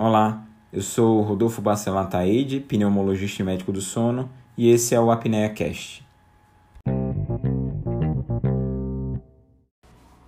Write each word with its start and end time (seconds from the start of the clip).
Olá, 0.00 0.46
eu 0.72 0.80
sou 0.80 1.22
Rodolfo 1.22 1.60
Bacelar 1.60 2.08
Taide, 2.08 2.60
pneumologista 2.60 3.42
e 3.42 3.44
médico 3.44 3.72
do 3.72 3.80
sono, 3.80 4.30
e 4.56 4.70
esse 4.70 4.94
é 4.94 5.00
o 5.00 5.10
Apnea 5.10 5.48
Cast. 5.48 6.06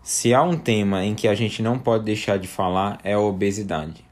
Se 0.02 0.34
há 0.34 0.42
um 0.42 0.58
tema 0.58 1.04
em 1.04 1.14
que 1.14 1.28
a 1.28 1.36
gente 1.36 1.62
não 1.62 1.78
pode 1.78 2.02
deixar 2.02 2.36
de 2.36 2.48
falar 2.48 2.98
é 3.04 3.12
a 3.12 3.20
obesidade. 3.20 4.04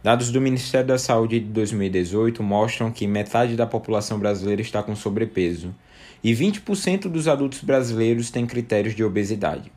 Dados 0.00 0.30
do 0.30 0.40
Ministério 0.40 0.86
da 0.86 0.96
Saúde 0.96 1.40
de 1.40 1.46
2018 1.46 2.40
mostram 2.40 2.92
que 2.92 3.04
metade 3.08 3.56
da 3.56 3.66
população 3.66 4.16
brasileira 4.16 4.62
está 4.62 4.80
com 4.80 4.94
sobrepeso 4.94 5.74
e 6.22 6.32
20% 6.32 7.08
dos 7.08 7.26
adultos 7.26 7.64
brasileiros 7.64 8.30
têm 8.30 8.46
critérios 8.46 8.94
de 8.94 9.02
obesidade. 9.02 9.72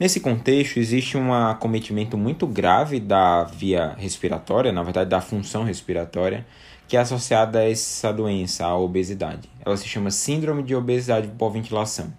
Nesse 0.00 0.18
contexto, 0.18 0.78
existe 0.78 1.18
um 1.18 1.30
acometimento 1.30 2.16
muito 2.16 2.46
grave 2.46 2.98
da 2.98 3.44
via 3.44 3.94
respiratória, 3.98 4.72
na 4.72 4.82
verdade, 4.82 5.10
da 5.10 5.20
função 5.20 5.62
respiratória, 5.62 6.46
que 6.88 6.96
é 6.96 7.00
associada 7.00 7.58
a 7.58 7.70
essa 7.70 8.10
doença, 8.10 8.64
a 8.64 8.74
obesidade. 8.78 9.46
Ela 9.62 9.76
se 9.76 9.86
chama 9.86 10.10
Síndrome 10.10 10.62
de 10.62 10.74
Obesidade 10.74 11.28
por 11.28 11.50
Ventilação. 11.50 12.10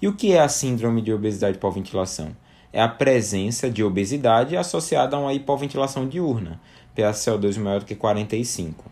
E 0.00 0.06
o 0.06 0.12
que 0.12 0.34
é 0.34 0.40
a 0.40 0.48
Síndrome 0.48 1.00
de 1.00 1.10
Obesidade 1.10 1.56
por 1.56 1.70
Ventilação? 1.70 2.36
É 2.70 2.82
a 2.82 2.88
presença 2.88 3.70
de 3.70 3.82
obesidade 3.82 4.54
associada 4.54 5.16
a 5.16 5.20
uma 5.20 5.32
hipoventilação 5.32 6.06
diurna, 6.06 6.60
PaCO2 6.94 7.58
maior 7.58 7.80
do 7.80 7.86
que 7.86 7.94
45. 7.94 8.84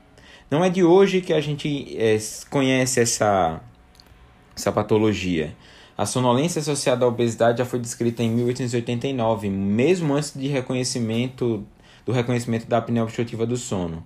Não 0.50 0.64
é 0.64 0.70
de 0.70 0.82
hoje 0.82 1.20
que 1.20 1.34
a 1.34 1.42
gente 1.42 1.94
é, 1.98 2.16
conhece 2.48 3.00
essa, 3.00 3.60
essa 4.56 4.72
patologia. 4.72 5.54
A 5.96 6.04
sonolência 6.06 6.58
associada 6.58 7.04
à 7.04 7.08
obesidade 7.08 7.58
já 7.58 7.64
foi 7.64 7.78
descrita 7.78 8.20
em 8.20 8.28
1889, 8.28 9.48
mesmo 9.48 10.14
antes 10.14 10.32
de 10.34 10.48
reconhecimento 10.48 11.64
do 12.04 12.10
reconhecimento 12.10 12.66
da 12.66 12.78
apneia 12.78 13.04
obstrutiva 13.04 13.46
do 13.46 13.56
sono. 13.56 14.04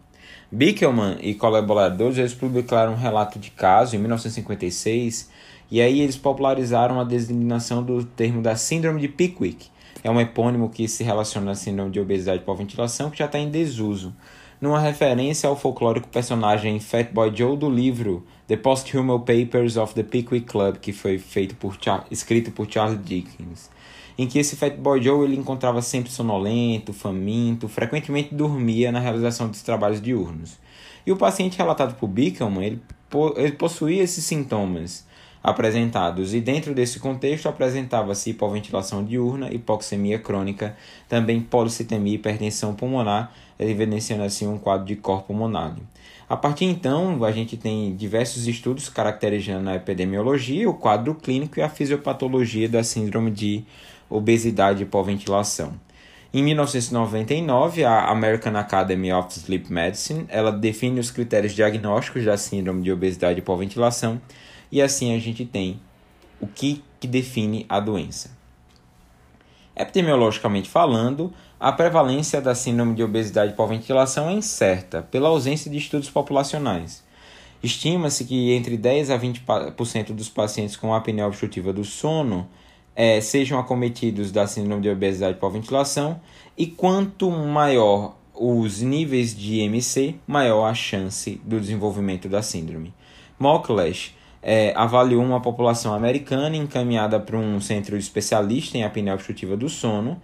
Bickelman 0.53 1.17
e 1.23 1.35
colaboradores 1.35 2.19
eles 2.19 2.35
publicaram 2.35 2.93
um 2.93 2.97
relato 2.97 3.39
de 3.39 3.51
caso 3.51 3.97
em 3.97 3.99
1956 3.99 5.31
e 5.71 5.81
aí 5.81 6.01
eles 6.01 6.17
popularizaram 6.17 7.01
a 7.01 7.05
designação 7.05 7.83
do 7.83 8.05
termo 8.05 8.43
da 8.43 8.55
síndrome 8.55 9.01
de 9.01 9.09
Pickwick. 9.09 9.69
É 10.05 10.11
um 10.11 10.21
epônimo 10.21 10.69
que 10.69 10.87
se 10.89 11.03
relaciona 11.03 11.53
à 11.53 11.55
síndrome 11.55 11.91
de 11.91 12.01
obesidade 12.01 12.43
por 12.43 12.55
ventilação 12.55 13.11
que 13.11 13.19
já 13.19 13.25
está 13.25 13.39
em 13.39 13.51
desuso 13.51 14.15
numa 14.61 14.81
referência 14.81 15.49
ao 15.49 15.57
folclórico 15.57 16.09
personagem 16.09 16.81
Fatboy 16.81 17.35
Joe 17.35 17.57
do 17.57 17.71
livro 17.71 18.27
The 18.47 18.57
Posthumous 18.57 19.21
Papers 19.21 19.77
of 19.77 19.95
the 19.95 20.03
Pickwick 20.03 20.47
Club, 20.47 20.79
que 20.79 20.93
foi 20.93 21.19
feito 21.19 21.55
por 21.55 21.77
escrito 22.11 22.51
por 22.51 22.71
Charles 22.71 22.99
Dickens, 23.05 23.71
em 24.17 24.27
que 24.27 24.39
esse 24.39 24.57
Fatboy 24.57 25.01
Joe 25.01 25.25
ele 25.25 25.37
encontrava 25.37 25.81
sempre 25.81 26.11
sonolento, 26.11 26.93
faminto, 26.93 27.69
frequentemente 27.69 28.35
dormia 28.35 28.91
na 28.91 28.99
realização 28.99 29.49
dos 29.49 29.63
trabalhos 29.63 30.01
diurnos. 30.01 30.59
E 31.07 31.13
o 31.13 31.17
paciente 31.17 31.57
relatado 31.57 31.95
por 31.95 32.09
Bickelman, 32.09 32.65
ele, 32.65 32.83
ele 33.37 33.53
possuía 33.53 34.03
esses 34.03 34.25
sintomas, 34.25 35.07
apresentados, 35.43 36.35
e 36.35 36.41
dentro 36.41 36.75
desse 36.75 36.99
contexto 36.99 37.49
apresentava-se 37.49 38.31
hipoventilação 38.31 39.05
diurna, 39.05 39.53
hipoxemia 39.53 40.19
crônica, 40.19 40.77
também 41.09 41.41
policitemia 41.41 42.13
e 42.13 42.17
hipertensão 42.17 42.75
pulmonar, 42.75 43.33
evidenciando 43.59 44.23
assim 44.23 44.47
um 44.47 44.59
quadro 44.59 44.87
de 44.87 44.97
corpo 44.97 45.29
pulmonar. 45.29 45.77
A 46.29 46.37
partir 46.37 46.67
então, 46.67 47.25
a 47.25 47.33
gente 47.33 47.57
tem 47.57 47.97
diversos 47.97 48.47
estudos 48.47 48.89
caracterizando 48.89 49.71
a 49.71 49.75
epidemiologia, 49.75 50.69
o 50.69 50.75
quadro 50.75 51.15
clínico 51.15 51.59
e 51.59 51.63
a 51.63 51.69
fisiopatologia 51.71 52.69
da 52.69 52.85
síndrome 52.85 53.31
de 53.31 53.65
obesidade 54.11 54.83
hipoventilação. 54.83 55.73
Em 56.33 56.43
1999, 56.43 57.85
a 57.85 58.11
American 58.11 58.55
Academy 58.57 59.11
of 59.11 59.33
Sleep 59.33 59.73
Medicine 59.73 60.27
ela 60.29 60.53
define 60.53 61.01
os 61.01 61.11
critérios 61.11 61.55
diagnósticos 61.55 62.23
da 62.23 62.37
síndrome 62.37 62.83
de 62.83 62.93
obesidade 62.93 63.39
hipoventilação 63.39 64.21
e 64.71 64.83
assim 64.83 65.17
a 65.17 65.19
gente 65.19 65.47
tem 65.47 65.81
o 66.39 66.47
que, 66.47 66.85
que 67.01 67.09
define 67.09 67.65
a 67.67 67.81
doença. 67.81 68.37
Epidemiologicamente 69.75 70.69
falando, 70.69 71.33
a 71.61 71.73
prevalência 71.73 72.41
da 72.41 72.55
síndrome 72.55 72.95
de 72.95 73.03
obesidade 73.03 73.55
por 73.55 73.69
ventilação 73.69 74.29
é 74.29 74.33
incerta, 74.33 75.03
pela 75.03 75.29
ausência 75.29 75.71
de 75.71 75.77
estudos 75.77 76.09
populacionais. 76.09 77.03
Estima-se 77.63 78.25
que 78.25 78.53
entre 78.53 78.77
10 78.77 79.11
a 79.11 79.19
20% 79.19 80.13
dos 80.13 80.29
pacientes 80.29 80.77
com 80.77 80.95
apneia 80.95 81.27
obstrutiva 81.27 81.73
do 81.73 81.85
sono 81.85 82.49
é, 82.95 83.21
sejam 83.21 83.59
acometidos 83.59 84.31
da 84.31 84.47
síndrome 84.47 84.83
de 84.83 84.89
obesidade 84.89 85.39
por 85.39 85.51
ventilação, 85.51 86.21
e 86.57 86.67
quanto 86.67 87.31
maior 87.31 88.17
os 88.35 88.81
níveis 88.81 89.37
de 89.37 89.61
IMC, 89.61 90.17
maior 90.27 90.67
a 90.67 90.75
chance 90.75 91.41
do 91.45 91.61
desenvolvimento 91.61 92.29
da 92.29 92.43
síndrome. 92.43 92.95
Mocklash 93.39 94.15
é, 94.43 94.73
avaliou 94.77 95.23
uma 95.23 95.41
população 95.41 95.93
americana 95.93 96.57
encaminhada 96.57 97.19
para 97.19 97.37
um 97.37 97.61
centro 97.61 97.97
especialista 97.97 98.79
em 98.79 98.85
apneia 98.85 99.15
obstrutiva 99.15 99.57
do 99.57 99.69
sono, 99.69 100.21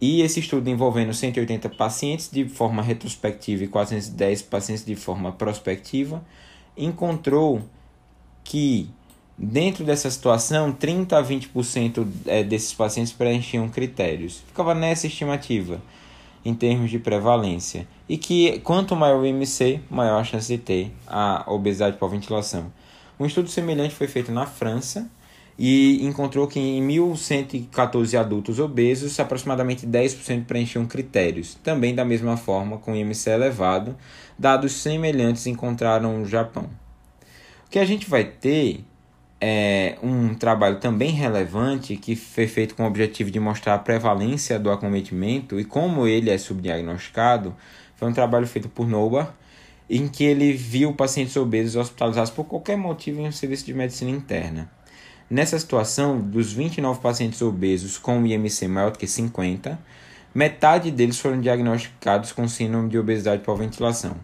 e 0.00 0.22
esse 0.22 0.40
estudo 0.40 0.68
envolvendo 0.70 1.12
180 1.12 1.68
pacientes 1.70 2.30
de 2.30 2.48
forma 2.48 2.82
retrospectiva 2.82 3.64
e 3.64 3.68
410 3.68 4.42
pacientes 4.42 4.84
de 4.84 4.94
forma 4.94 5.32
prospectiva, 5.32 6.24
encontrou 6.76 7.62
que 8.44 8.88
dentro 9.36 9.84
dessa 9.84 10.10
situação 10.10 10.72
30 10.72 11.18
a 11.18 11.22
20% 11.22 12.06
é, 12.26 12.42
desses 12.44 12.72
pacientes 12.72 13.12
preenchiam 13.12 13.68
critérios. 13.68 14.42
Ficava 14.46 14.74
nessa 14.74 15.06
estimativa 15.06 15.82
em 16.44 16.54
termos 16.54 16.90
de 16.90 16.98
prevalência. 16.98 17.86
E 18.08 18.16
que 18.16 18.60
quanto 18.60 18.94
maior 18.94 19.20
o 19.20 19.26
IMC, 19.26 19.80
maior 19.90 20.20
a 20.20 20.24
chance 20.24 20.46
de 20.46 20.58
ter 20.58 20.92
a 21.06 21.44
obesidade 21.46 21.96
por 21.96 22.08
ventilação. 22.08 22.72
Um 23.18 23.26
estudo 23.26 23.48
semelhante 23.48 23.94
foi 23.94 24.06
feito 24.06 24.30
na 24.30 24.46
França 24.46 25.10
e 25.58 26.06
encontrou 26.06 26.46
que 26.46 26.60
em 26.60 26.86
1.114 26.86 28.18
adultos 28.18 28.60
obesos, 28.60 29.18
aproximadamente 29.18 29.84
10% 29.84 30.44
preenchiam 30.44 30.86
critérios. 30.86 31.54
Também 31.56 31.94
da 31.94 32.04
mesma 32.04 32.36
forma, 32.36 32.78
com 32.78 32.94
IMC 32.94 33.30
elevado, 33.30 33.96
dados 34.38 34.72
semelhantes 34.72 35.46
encontraram 35.46 36.20
no 36.20 36.26
Japão. 36.26 36.70
O 37.66 37.70
que 37.70 37.78
a 37.78 37.84
gente 37.84 38.08
vai 38.08 38.24
ter 38.24 38.84
é 39.40 39.98
um 40.02 40.34
trabalho 40.34 40.78
também 40.78 41.10
relevante 41.10 41.96
que 41.96 42.14
foi 42.14 42.46
feito 42.46 42.74
com 42.74 42.84
o 42.84 42.86
objetivo 42.86 43.30
de 43.30 43.40
mostrar 43.40 43.74
a 43.74 43.78
prevalência 43.78 44.58
do 44.58 44.70
acometimento 44.70 45.58
e 45.58 45.64
como 45.64 46.06
ele 46.06 46.30
é 46.30 46.38
subdiagnosticado. 46.38 47.54
Foi 47.96 48.08
um 48.08 48.12
trabalho 48.12 48.46
feito 48.46 48.68
por 48.68 48.86
Nobar 48.86 49.34
em 49.90 50.06
que 50.06 50.22
ele 50.22 50.52
viu 50.52 50.92
pacientes 50.92 51.36
obesos 51.36 51.74
hospitalizados 51.76 52.30
por 52.30 52.44
qualquer 52.44 52.76
motivo 52.76 53.20
em 53.20 53.26
um 53.28 53.32
serviço 53.32 53.64
de 53.64 53.72
medicina 53.74 54.10
interna. 54.10 54.70
Nessa 55.30 55.58
situação, 55.58 56.20
dos 56.20 56.52
29 56.52 57.00
pacientes 57.00 57.42
obesos 57.42 57.98
com 57.98 58.24
IMC 58.26 58.66
maior 58.66 58.90
do 58.90 58.98
que 58.98 59.06
50, 59.06 59.78
metade 60.34 60.90
deles 60.90 61.18
foram 61.18 61.40
diagnosticados 61.40 62.32
com 62.32 62.48
síndrome 62.48 62.88
de 62.88 62.98
obesidade 62.98 63.42
por 63.42 63.56
ventilação. 63.56 64.16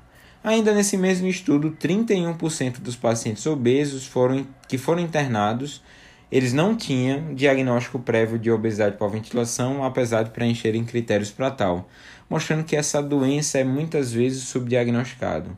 Ainda 0.43 0.75
nesse 0.75 0.97
mesmo 0.97 1.27
estudo, 1.27 1.77
31% 1.81 2.81
dos 2.81 2.97
pacientes 2.97 3.45
obesos 3.47 4.07
foram, 4.07 4.47
que 4.69 4.79
foram 4.79 5.01
internados, 5.01 5.83
eles 6.31 6.53
não 6.53 6.75
tinham 6.77 7.35
diagnóstico 7.35 7.99
prévio 7.99 8.39
de 8.39 8.51
obesidade 8.51 8.97
por 8.97 9.11
ventilação, 9.11 9.85
apesar 9.85 10.23
de 10.23 10.31
preencherem 10.31 10.85
critérios 10.85 11.31
para 11.31 11.51
tal 11.51 11.89
mostrando 12.29 12.65
que 12.65 12.77
essa 12.77 13.03
doença 13.03 13.59
é 13.59 13.65
muitas 13.65 14.13
vezes 14.13 14.45
subdiagnosticada. 14.45 15.51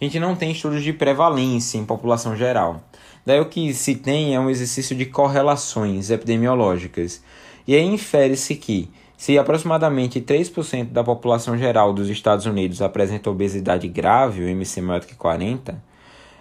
A 0.00 0.04
gente 0.04 0.18
não 0.20 0.36
tem 0.36 0.52
estudos 0.52 0.82
de 0.82 0.92
prevalência 0.92 1.76
em 1.76 1.84
população 1.84 2.36
geral. 2.36 2.82
Daí 3.28 3.40
o 3.40 3.44
que 3.44 3.74
se 3.74 3.94
tem 3.94 4.34
é 4.34 4.40
um 4.40 4.48
exercício 4.48 4.96
de 4.96 5.04
correlações 5.04 6.08
epidemiológicas. 6.08 7.22
E 7.66 7.74
aí 7.74 7.84
infere-se 7.84 8.54
que, 8.54 8.88
se 9.18 9.36
aproximadamente 9.36 10.18
3% 10.18 10.86
da 10.86 11.04
população 11.04 11.54
geral 11.54 11.92
dos 11.92 12.08
Estados 12.08 12.46
Unidos 12.46 12.80
apresenta 12.80 13.28
obesidade 13.28 13.86
grave, 13.86 14.42
o 14.42 14.48
MC 14.48 14.80
maior 14.80 15.04
que 15.04 15.14
40, 15.14 15.78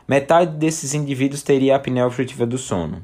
metade 0.07 0.55
desses 0.55 0.93
indivíduos 0.93 1.43
teria 1.43 1.75
apneia 1.75 2.05
obstrutiva 2.05 2.45
do 2.45 2.57
sono. 2.57 3.03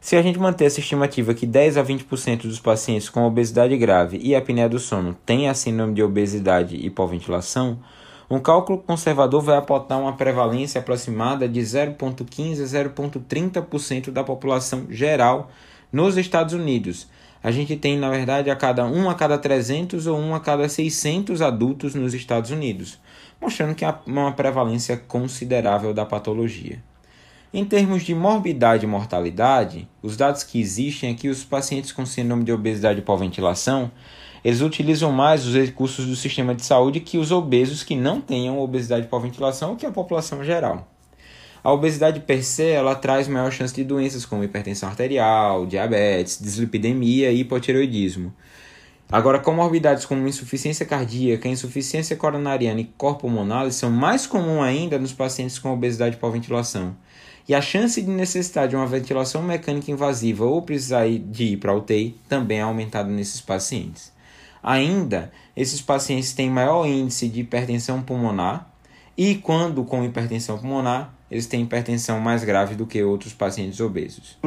Se 0.00 0.14
a 0.14 0.22
gente 0.22 0.38
manter 0.38 0.66
essa 0.66 0.78
estimativa 0.78 1.34
que 1.34 1.44
10 1.44 1.76
a 1.76 1.82
20% 1.82 2.42
dos 2.42 2.60
pacientes 2.60 3.08
com 3.08 3.24
obesidade 3.24 3.76
grave 3.76 4.16
e 4.22 4.36
apneia 4.36 4.68
do 4.68 4.78
sono 4.78 5.12
têm 5.26 5.48
a 5.48 5.54
síndrome 5.54 5.92
de 5.92 6.04
obesidade 6.04 6.76
e 6.76 6.86
hipoventilação, 6.86 7.80
um 8.30 8.38
cálculo 8.38 8.78
conservador 8.78 9.42
vai 9.42 9.56
apontar 9.56 10.00
uma 10.00 10.14
prevalência 10.14 10.80
aproximada 10.80 11.48
de 11.48 11.60
0,15 11.60 12.62
a 12.62 12.90
0,30% 12.90 14.10
da 14.10 14.24
população 14.24 14.86
geral 14.88 15.50
nos 15.92 16.16
Estados 16.16 16.54
Unidos. 16.54 17.08
A 17.42 17.50
gente 17.50 17.76
tem, 17.76 17.98
na 17.98 18.08
verdade, 18.08 18.50
a 18.50 18.56
cada 18.56 18.86
1 18.86 19.10
a 19.10 19.14
cada 19.14 19.36
300 19.36 20.06
ou 20.06 20.18
1 20.18 20.34
a 20.34 20.40
cada 20.40 20.68
600 20.68 21.42
adultos 21.42 21.94
nos 21.94 22.14
Estados 22.14 22.50
Unidos, 22.50 22.98
mostrando 23.38 23.74
que 23.74 23.84
há 23.84 23.98
uma 24.06 24.32
prevalência 24.32 24.96
considerável 24.96 25.92
da 25.92 26.06
patologia. 26.06 26.82
Em 27.52 27.64
termos 27.64 28.02
de 28.02 28.14
morbidade 28.14 28.84
e 28.84 28.88
mortalidade, 28.88 29.86
os 30.02 30.16
dados 30.16 30.42
que 30.42 30.58
existem 30.58 31.10
é 31.10 31.14
que 31.14 31.28
os 31.28 31.44
pacientes 31.44 31.92
com 31.92 32.04
síndrome 32.04 32.44
de 32.44 32.50
obesidade 32.50 33.02
por 33.02 33.16
ventilação 33.16 33.92
eles 34.44 34.60
utilizam 34.60 35.10
mais 35.10 35.46
os 35.46 35.54
recursos 35.54 36.06
do 36.06 36.14
sistema 36.14 36.54
de 36.54 36.62
saúde 36.62 37.00
que 37.00 37.16
os 37.16 37.32
obesos 37.32 37.82
que 37.82 37.96
não 37.96 38.20
tenham 38.20 38.60
obesidade 38.60 39.06
por 39.06 39.20
ventilação 39.20 39.70
ou 39.70 39.76
que 39.76 39.86
a 39.86 39.90
população 39.90 40.44
geral. 40.44 40.86
A 41.62 41.72
obesidade 41.72 42.20
per 42.20 42.44
se 42.44 42.62
ela 42.62 42.94
traz 42.94 43.26
maior 43.26 43.50
chance 43.50 43.74
de 43.74 43.82
doenças 43.82 44.26
como 44.26 44.44
hipertensão 44.44 44.86
arterial, 44.86 45.64
diabetes, 45.64 46.38
dislipidemia 46.38 47.32
e 47.32 47.40
hipotireoidismo. 47.40 48.34
Agora, 49.10 49.38
comorbidades 49.38 50.04
como 50.04 50.28
insuficiência 50.28 50.84
cardíaca, 50.84 51.48
insuficiência 51.48 52.14
coronariana 52.14 52.82
e 52.82 52.90
corpulmonar 52.98 53.70
são 53.72 53.90
mais 53.90 54.26
comuns 54.26 54.62
ainda 54.62 54.98
nos 54.98 55.14
pacientes 55.14 55.58
com 55.58 55.72
obesidade 55.72 56.18
por 56.18 56.30
ventilação. 56.30 56.94
E 57.48 57.54
a 57.54 57.62
chance 57.62 58.00
de 58.00 58.10
necessitar 58.10 58.68
de 58.68 58.76
uma 58.76 58.86
ventilação 58.86 59.42
mecânica 59.42 59.90
invasiva 59.90 60.44
ou 60.44 60.60
precisar 60.60 61.08
de 61.08 61.44
ir 61.44 61.56
para 61.56 61.74
UTI 61.74 62.20
também 62.28 62.58
é 62.58 62.62
aumentada 62.62 63.10
nesses 63.10 63.40
pacientes. 63.40 64.13
Ainda, 64.64 65.30
esses 65.54 65.82
pacientes 65.82 66.32
têm 66.32 66.48
maior 66.48 66.86
índice 66.86 67.28
de 67.28 67.40
hipertensão 67.40 68.00
pulmonar 68.00 68.70
e, 69.14 69.34
quando 69.34 69.84
com 69.84 70.02
hipertensão 70.02 70.56
pulmonar, 70.56 71.14
eles 71.30 71.46
têm 71.46 71.62
hipertensão 71.64 72.18
mais 72.18 72.42
grave 72.44 72.74
do 72.74 72.86
que 72.86 73.02
outros 73.02 73.34
pacientes 73.34 73.78
obesos. 73.80 74.38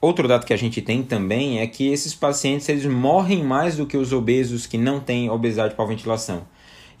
Outro 0.00 0.28
dado 0.28 0.46
que 0.46 0.52
a 0.52 0.56
gente 0.56 0.80
tem 0.80 1.02
também 1.02 1.58
é 1.58 1.66
que 1.66 1.88
esses 1.88 2.14
pacientes 2.14 2.68
eles 2.68 2.86
morrem 2.86 3.42
mais 3.42 3.76
do 3.76 3.86
que 3.86 3.96
os 3.96 4.12
obesos 4.12 4.66
que 4.66 4.78
não 4.78 5.00
têm 5.00 5.28
obesidade 5.28 5.74
por 5.74 5.88
ventilação. 5.88 6.46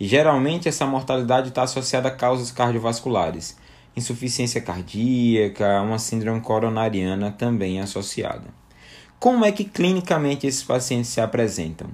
E 0.00 0.06
geralmente 0.06 0.68
essa 0.68 0.86
mortalidade 0.86 1.50
está 1.50 1.62
associada 1.62 2.08
a 2.08 2.10
causas 2.10 2.50
cardiovasculares. 2.50 3.56
Insuficiência 3.96 4.60
cardíaca, 4.60 5.80
uma 5.82 6.00
síndrome 6.00 6.40
coronariana 6.40 7.30
também 7.30 7.80
associada. 7.80 8.48
Como 9.18 9.44
é 9.44 9.52
que 9.52 9.64
clinicamente 9.64 10.46
esses 10.46 10.62
pacientes 10.62 11.10
se 11.10 11.20
apresentam? 11.20 11.88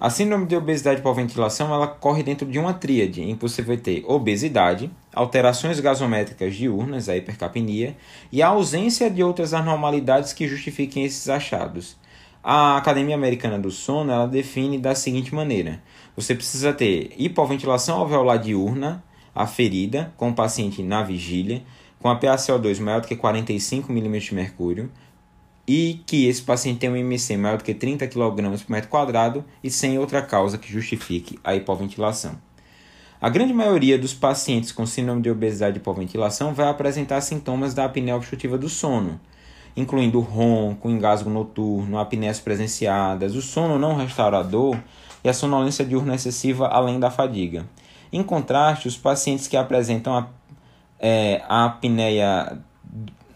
A 0.00 0.08
síndrome 0.08 0.46
de 0.46 0.56
obesidade 0.56 1.02
por 1.02 1.12
ventilação 1.12 1.74
ela 1.74 1.86
corre 1.86 2.22
dentro 2.22 2.50
de 2.50 2.58
uma 2.58 2.72
tríade, 2.72 3.20
em 3.20 3.36
que 3.36 3.42
você 3.42 3.60
vai 3.60 3.76
ter 3.76 4.02
obesidade, 4.06 4.90
alterações 5.14 5.78
gasométricas 5.78 6.56
diurnas, 6.56 7.06
a 7.06 7.18
hipercapnia, 7.18 7.94
e 8.32 8.40
a 8.40 8.48
ausência 8.48 9.10
de 9.10 9.22
outras 9.22 9.52
anormalidades 9.52 10.32
que 10.32 10.48
justifiquem 10.48 11.04
esses 11.04 11.28
achados. 11.28 11.98
A 12.42 12.78
Academia 12.78 13.14
Americana 13.14 13.58
do 13.58 13.70
Sono 13.70 14.10
ela 14.10 14.26
define 14.26 14.78
da 14.78 14.94
seguinte 14.94 15.34
maneira: 15.34 15.82
você 16.16 16.34
precisa 16.34 16.72
ter 16.72 17.12
hipoventilação 17.18 17.98
alveolar 17.98 18.38
diurna, 18.38 19.04
aferida, 19.34 20.14
com 20.16 20.30
o 20.30 20.34
paciente 20.34 20.82
na 20.82 21.02
vigília, 21.02 21.62
com 21.98 22.08
a 22.08 22.18
PaCO2 22.18 22.80
maior 22.80 23.02
do 23.02 23.06
que 23.06 23.16
45 23.16 23.92
mm 23.92 24.18
de 24.18 24.34
mercúrio, 24.34 24.90
e 25.72 26.02
que 26.04 26.26
esse 26.26 26.42
paciente 26.42 26.80
tem 26.80 26.90
um 26.90 26.96
IMC 26.96 27.36
maior 27.36 27.56
do 27.56 27.62
que 27.62 27.72
30 27.72 28.08
kg 28.08 28.34
por 28.34 28.68
metro 28.68 28.90
quadrado 28.90 29.44
e 29.62 29.70
sem 29.70 30.00
outra 30.00 30.20
causa 30.20 30.58
que 30.58 30.68
justifique 30.68 31.38
a 31.44 31.54
hipoventilação. 31.54 32.32
A 33.20 33.28
grande 33.28 33.52
maioria 33.52 33.96
dos 33.96 34.12
pacientes 34.12 34.72
com 34.72 34.84
síndrome 34.84 35.22
de 35.22 35.30
obesidade 35.30 35.76
e 35.76 35.78
hipoventilação 35.78 36.52
vai 36.52 36.66
apresentar 36.68 37.20
sintomas 37.20 37.72
da 37.72 37.84
apneia 37.84 38.16
obstrutiva 38.16 38.58
do 38.58 38.68
sono, 38.68 39.20
incluindo 39.76 40.18
ronco, 40.18 40.90
engasgo 40.90 41.30
noturno, 41.30 42.00
apneias 42.00 42.40
presenciadas, 42.40 43.36
o 43.36 43.40
sono 43.40 43.78
não 43.78 43.94
restaurador 43.94 44.76
e 45.22 45.28
a 45.28 45.32
sonolência 45.32 45.84
diurna 45.84 46.16
excessiva 46.16 46.66
além 46.66 46.98
da 46.98 47.12
fadiga. 47.12 47.64
Em 48.12 48.24
contraste, 48.24 48.88
os 48.88 48.96
pacientes 48.96 49.46
que 49.46 49.56
apresentam 49.56 50.18
a, 50.18 50.26
é, 50.98 51.44
a 51.48 51.66
apneia 51.66 52.58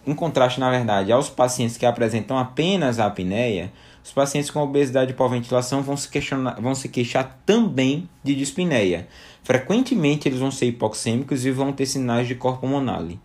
em 0.07 0.15
contraste, 0.15 0.61
na 0.61 0.71
verdade, 0.71 1.13
aos 1.13 1.31
pacientes 1.31 1.77
que 1.77 1.87
apresentam 1.87 2.39
apenas 2.39 2.99
a 2.99 3.07
apneia, 3.07 3.73
os 4.05 4.13
pacientes 4.13 4.51
com 4.51 4.61
obesidade 4.61 5.15
por 5.15 5.31
ventilação 5.31 5.83
vão 5.83 5.97
se, 5.97 6.09
questionar, 6.09 6.61
vão 6.61 6.75
se 6.75 6.89
queixar 6.89 7.41
também 7.47 8.09
de 8.23 8.35
dispneia. 8.35 9.09
Frequentemente 9.43 10.29
eles 10.29 10.39
vão 10.39 10.51
ser 10.51 10.67
hipoxêmicos 10.67 11.45
e 11.47 11.51
vão 11.51 11.73
ter 11.73 11.87
sinais 11.87 12.29
de 12.29 12.35
corpo 12.35 12.67
monale. 12.67 13.19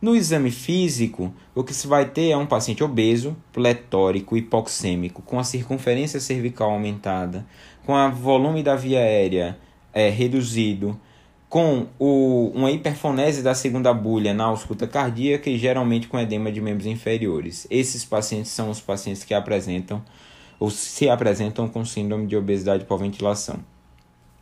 No 0.00 0.16
exame 0.16 0.50
físico, 0.50 1.32
o 1.54 1.62
que 1.62 1.72
se 1.72 1.86
vai 1.86 2.06
ter 2.06 2.30
é 2.30 2.36
um 2.36 2.46
paciente 2.46 2.82
obeso, 2.82 3.36
pletórico, 3.52 4.36
hipoxêmico, 4.36 5.22
com 5.22 5.38
a 5.38 5.44
circunferência 5.44 6.18
cervical 6.18 6.72
aumentada, 6.72 7.46
com 7.86 7.94
o 7.94 8.10
volume 8.10 8.62
da 8.62 8.74
via 8.74 8.98
aérea 8.98 9.56
é, 9.92 10.08
reduzido, 10.08 10.98
com 11.52 11.86
o, 11.98 12.50
uma 12.54 12.70
hiperfonese 12.70 13.42
da 13.42 13.54
segunda 13.54 13.92
bulha 13.92 14.32
na 14.32 14.44
ausculta 14.44 14.86
cardíaca 14.86 15.50
e 15.50 15.58
geralmente 15.58 16.08
com 16.08 16.18
edema 16.18 16.50
de 16.50 16.62
membros 16.62 16.86
inferiores. 16.86 17.66
Esses 17.68 18.06
pacientes 18.06 18.50
são 18.50 18.70
os 18.70 18.80
pacientes 18.80 19.22
que 19.22 19.34
apresentam 19.34 20.02
ou 20.58 20.70
se 20.70 21.10
apresentam 21.10 21.68
com 21.68 21.84
síndrome 21.84 22.26
de 22.26 22.34
obesidade 22.38 22.86
por 22.86 22.98
ventilação. 22.98 23.56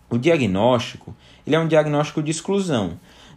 O 0.08 0.16
diagnóstico 0.16 1.12
ele 1.44 1.56
é 1.56 1.58
um 1.58 1.66
diagnóstico 1.66 2.22
de 2.22 2.30
exclusão. 2.30 2.92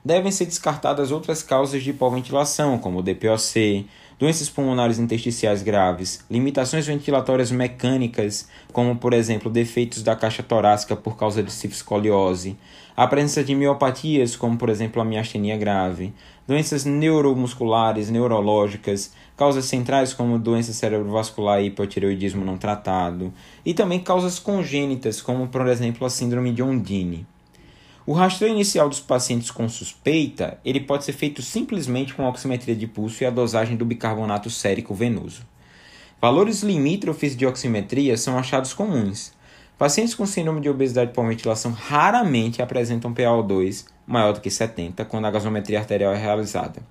Devem 0.05 0.31
ser 0.31 0.45
descartadas 0.45 1.09
outras 1.09 1.41
causas 1.41 1.81
de 1.81 1.89
hipoventilação, 1.89 2.77
como 2.77 2.99
o 2.99 3.01
DPOC, 3.01 3.87
doenças 4.23 4.49
pulmonares 4.49 4.99
intersticiais 4.99 5.61
graves, 5.61 6.23
limitações 6.31 6.87
ventilatórias 6.87 7.51
mecânicas, 7.51 8.47
como 8.71 8.95
por 8.95 9.11
exemplo 9.11 9.51
defeitos 9.51 10.01
da 10.01 10.15
caixa 10.15 10.41
torácica 10.41 10.95
por 10.95 11.17
causa 11.17 11.43
de 11.43 11.51
cifescoliose, 11.51 12.57
a 12.95 13.05
presença 13.05 13.43
de 13.43 13.53
miopatias, 13.53 14.37
como 14.37 14.57
por 14.57 14.69
exemplo 14.69 15.01
a 15.01 15.03
miastenia 15.03 15.57
grave, 15.57 16.13
doenças 16.47 16.85
neuromusculares, 16.85 18.09
neurológicas, 18.09 19.11
causas 19.35 19.65
centrais 19.65 20.13
como 20.13 20.39
doença 20.39 20.71
cerebrovascular 20.71 21.61
e 21.61 21.65
hipotireoidismo 21.65 22.45
não 22.45 22.57
tratado, 22.57 23.33
e 23.65 23.73
também 23.73 23.99
causas 23.99 24.39
congênitas, 24.39 25.21
como 25.21 25.49
por 25.49 25.67
exemplo 25.67 26.07
a 26.07 26.09
síndrome 26.09 26.53
de 26.53 26.63
Ondine. 26.63 27.27
O 28.05 28.11
rastreio 28.11 28.53
inicial 28.53 28.89
dos 28.89 28.99
pacientes 28.99 29.49
com 29.49 29.69
suspeita, 29.69 30.59
ele 30.65 30.81
pode 30.81 31.05
ser 31.05 31.13
feito 31.13 31.41
simplesmente 31.41 32.13
com 32.13 32.27
oximetria 32.27 32.75
de 32.75 32.85
pulso 32.85 33.23
e 33.23 33.25
a 33.25 33.29
dosagem 33.29 33.77
do 33.77 33.85
bicarbonato 33.85 34.49
sérico 34.49 34.93
venoso. 34.93 35.43
Valores 36.19 36.63
limítrofes 36.63 37.33
de 37.33 37.45
oximetria 37.45 38.17
são 38.17 38.37
achados 38.37 38.73
comuns. 38.73 39.31
Pacientes 39.77 40.13
com 40.15 40.25
síndrome 40.25 40.59
de 40.59 40.69
obesidade 40.69 41.13
por 41.13 41.25
ventilação 41.25 41.71
raramente 41.71 42.61
apresentam 42.61 43.13
PaO2 43.13 43.85
maior 44.05 44.33
do 44.33 44.41
que 44.41 44.49
70 44.49 45.05
quando 45.05 45.25
a 45.25 45.31
gasometria 45.31 45.79
arterial 45.79 46.13
é 46.13 46.17
realizada. 46.17 46.81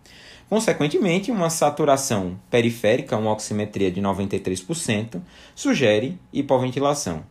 Consequentemente, 0.48 1.30
uma 1.30 1.48
saturação 1.48 2.38
periférica, 2.50 3.16
uma 3.16 3.32
oximetria 3.32 3.90
de 3.90 4.00
93%, 4.00 5.20
sugere 5.54 6.18
hipoventilação. 6.32 7.22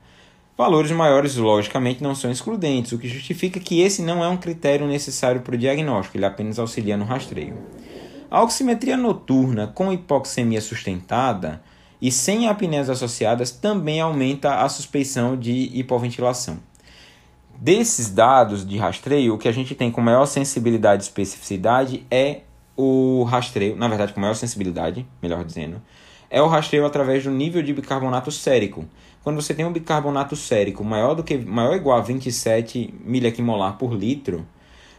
Valores 0.62 0.92
maiores, 0.92 1.38
logicamente, 1.38 2.04
não 2.04 2.14
são 2.14 2.30
excludentes, 2.30 2.92
o 2.92 3.00
que 3.00 3.08
justifica 3.08 3.60
que 3.60 3.82
esse 3.82 4.04
não 4.04 4.24
é 4.24 4.28
um 4.28 4.38
critério 4.38 4.86
necessário 4.86 5.42
para 5.42 5.56
o 5.56 5.58
diagnóstico, 5.58 6.18
ele 6.18 6.26
apenas 6.26 6.60
auxilia 6.60 6.96
no 6.96 7.04
rastreio. 7.04 7.58
A 8.30 8.44
oximetria 8.44 8.96
noturna 8.96 9.66
com 9.66 9.92
hipoxemia 9.92 10.62
sustentada 10.62 11.64
e 12.00 12.12
sem 12.12 12.48
apneias 12.48 12.92
associadas 12.92 13.50
também 13.50 14.02
aumenta 14.02 14.62
a 14.62 14.70
suspeição 14.70 15.36
de 15.36 15.52
hipoventilação. 15.74 16.60
Desses 17.58 18.12
dados 18.12 18.64
de 18.64 18.78
rastreio, 18.78 19.34
o 19.34 19.40
que 19.40 19.48
a 19.48 19.52
gente 19.52 19.74
tem 19.74 19.90
com 19.90 20.00
maior 20.00 20.28
sensibilidade 20.28 21.02
e 21.02 21.08
especificidade 21.08 22.06
é 22.12 22.42
o 22.78 23.24
rastreio, 23.24 23.76
na 23.76 23.88
verdade, 23.88 24.14
com 24.14 24.22
maior 24.22 24.36
sensibilidade, 24.36 25.08
melhor 25.24 25.44
dizendo, 25.44 25.82
é 26.32 26.42
o 26.42 26.48
rastreio 26.48 26.86
através 26.86 27.26
do 27.26 27.30
nível 27.30 27.62
de 27.62 27.74
bicarbonato 27.74 28.32
sérico, 28.32 28.86
quando 29.24 29.42
você 29.42 29.54
tem 29.54 29.66
um 29.66 29.72
bicarbonato 29.72 30.36
sérico 30.36 30.84
maior 30.84 31.14
do 31.14 31.24
que 31.24 31.38
maior 31.38 31.72
ou 31.72 31.76
igual 31.76 31.98
a 31.98 32.02
27 32.02 32.94
miliquimolar 33.04 33.78
por 33.78 33.94
litro, 33.94 34.46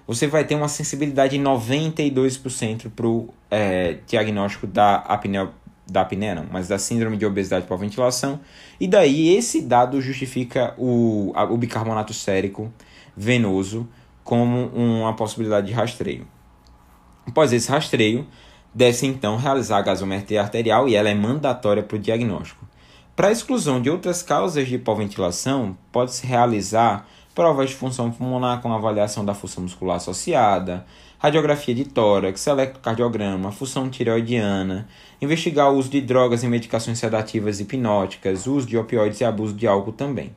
você 0.07 0.27
vai 0.27 0.45
ter 0.45 0.55
uma 0.55 0.69
sensibilidade 0.69 1.37
de 1.37 1.43
92% 1.43 2.91
para 2.91 3.07
o 3.07 3.29
é, 3.51 3.99
diagnóstico 4.07 4.67
da 4.67 4.97
apneia, 4.97 5.51
da 5.87 6.03
apneia 6.03 6.35
não, 6.35 6.47
mas 6.51 6.69
da 6.69 6.79
síndrome 6.79 7.17
de 7.17 7.27
obesidade 7.27 7.67
por 7.67 7.79
ventilação. 7.79 8.41
E 8.81 8.87
daí 8.87 9.37
esse 9.37 9.63
dado 9.63 10.01
justifica 10.01 10.75
o, 10.77 11.33
o 11.51 11.57
bicarbonato 11.57 12.15
sérico 12.15 12.73
venoso 13.17 13.89
como 14.25 14.67
uma 14.69 15.15
possibilidade 15.15 15.67
de 15.67 15.73
rastreio. 15.73 16.27
Após 17.27 17.53
esse 17.53 17.71
rastreio, 17.71 18.27
deve-se 18.75 19.07
então 19.07 19.37
realizar 19.37 19.79
a 19.79 19.83
gasometria 19.83 20.41
arterial 20.41 20.89
e 20.89 20.95
ela 20.95 21.09
é 21.09 21.15
mandatória 21.15 21.83
para 21.83 21.97
o 21.97 21.99
diagnóstico. 21.99 22.67
Para 23.15 23.29
a 23.29 23.33
exclusão 23.33 23.83
de 23.83 23.91
outras 23.91 24.23
causas 24.23 24.67
de 24.67 24.77
hipoventilação, 24.77 25.77
pode-se 25.93 26.27
realizar 26.27 27.07
provas 27.35 27.69
de 27.69 27.77
função 27.77 28.11
pulmonar 28.11 28.63
com 28.63 28.73
avaliação 28.73 29.23
da 29.23 29.35
função 29.35 29.63
muscular 29.63 29.97
associada, 29.97 30.87
radiografia 31.19 31.75
de 31.75 31.85
tórax, 31.85 32.47
eletrocardiograma, 32.47 33.53
função 33.53 33.91
tireoidiana, 33.91 34.89
investigar 35.21 35.71
o 35.71 35.77
uso 35.77 35.91
de 35.91 36.01
drogas 36.01 36.43
e 36.43 36.49
medicações 36.49 36.99
sedativas 36.99 37.61
hipnóticas, 37.61 38.47
uso 38.47 38.67
de 38.67 38.79
opioides 38.79 39.21
e 39.21 39.25
abuso 39.25 39.53
de 39.53 39.67
álcool 39.67 39.93
também. 39.93 40.35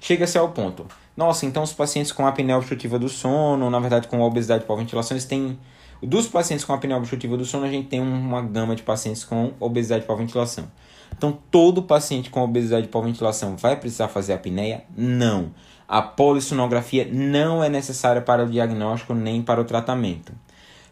Chega-se 0.00 0.38
ao 0.38 0.50
ponto. 0.50 0.86
Nossa, 1.16 1.46
então 1.46 1.64
os 1.64 1.72
pacientes 1.72 2.12
com 2.12 2.24
apneia 2.26 2.56
obstrutiva 2.56 2.96
do 2.96 3.08
sono, 3.08 3.68
na 3.68 3.80
verdade 3.80 4.06
com 4.06 4.20
obesidade 4.20 4.64
por 4.64 4.76
ventilação, 4.76 5.16
eles 5.16 5.24
têm 5.24 5.58
Dos 6.02 6.28
pacientes 6.28 6.66
com 6.66 6.72
apneia 6.74 6.98
obstrutiva 6.98 7.34
do 7.36 7.46
sono, 7.46 7.64
a 7.64 7.70
gente 7.70 7.88
tem 7.88 8.00
uma 8.00 8.42
gama 8.42 8.76
de 8.76 8.82
pacientes 8.82 9.24
com 9.24 9.54
obesidade 9.58 10.04
por 10.04 10.16
ventilação. 10.18 10.70
Então, 11.16 11.38
todo 11.50 11.82
paciente 11.82 12.30
com 12.30 12.42
obesidade 12.42 12.88
por 12.88 13.04
ventilação 13.04 13.56
vai 13.56 13.76
precisar 13.76 14.08
fazer 14.08 14.32
apneia? 14.32 14.84
Não. 14.96 15.52
A 15.86 16.02
polissonografia 16.02 17.08
não 17.10 17.62
é 17.62 17.68
necessária 17.68 18.20
para 18.20 18.44
o 18.44 18.48
diagnóstico 18.48 19.14
nem 19.14 19.42
para 19.42 19.60
o 19.60 19.64
tratamento. 19.64 20.32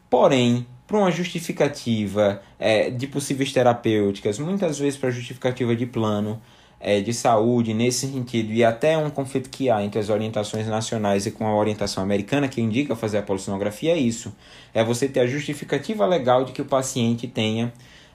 Porém, 0.09 0.67
para 0.87 0.99
uma 0.99 1.11
justificativa 1.11 2.43
é, 2.59 2.91
de 2.91 3.07
possíveis 3.07 3.53
terapêuticas, 3.53 4.39
muitas 4.39 4.79
vezes 4.79 4.99
para 4.99 5.11
justificativa 5.11 5.75
de 5.75 5.87
plano, 5.87 6.41
é, 6.79 7.01
de 7.01 7.15
saúde 7.15 7.73
nesse 7.73 8.11
sentido 8.11 8.53
e 8.53 8.65
até 8.65 8.99
um 8.99 9.09
conflito 9.09 9.49
que 9.49 9.71
há 9.71 9.83
entre 9.83 10.01
as 10.01 10.11
orientações 10.11 10.67
nacionais 10.67 11.25
e 11.27 11.31
com 11.31 11.47
a 11.47 11.55
orientação 11.55 12.03
americana 12.03 12.49
que 12.49 12.61
indica 12.61 12.97
fazer 12.97 13.19
a 13.19 13.23
polissonografia 13.23 13.93
é 13.93 13.97
isso. 13.97 14.35
É 14.75 14.83
você 14.83 15.09
ter 15.09 15.21
a 15.21 15.27
justificativa 15.27 16.05
legal 16.05 16.45
de 16.45 16.53
que 16.53 16.61
o 16.61 16.65
paciente 16.65 17.29
tenha 17.29 17.73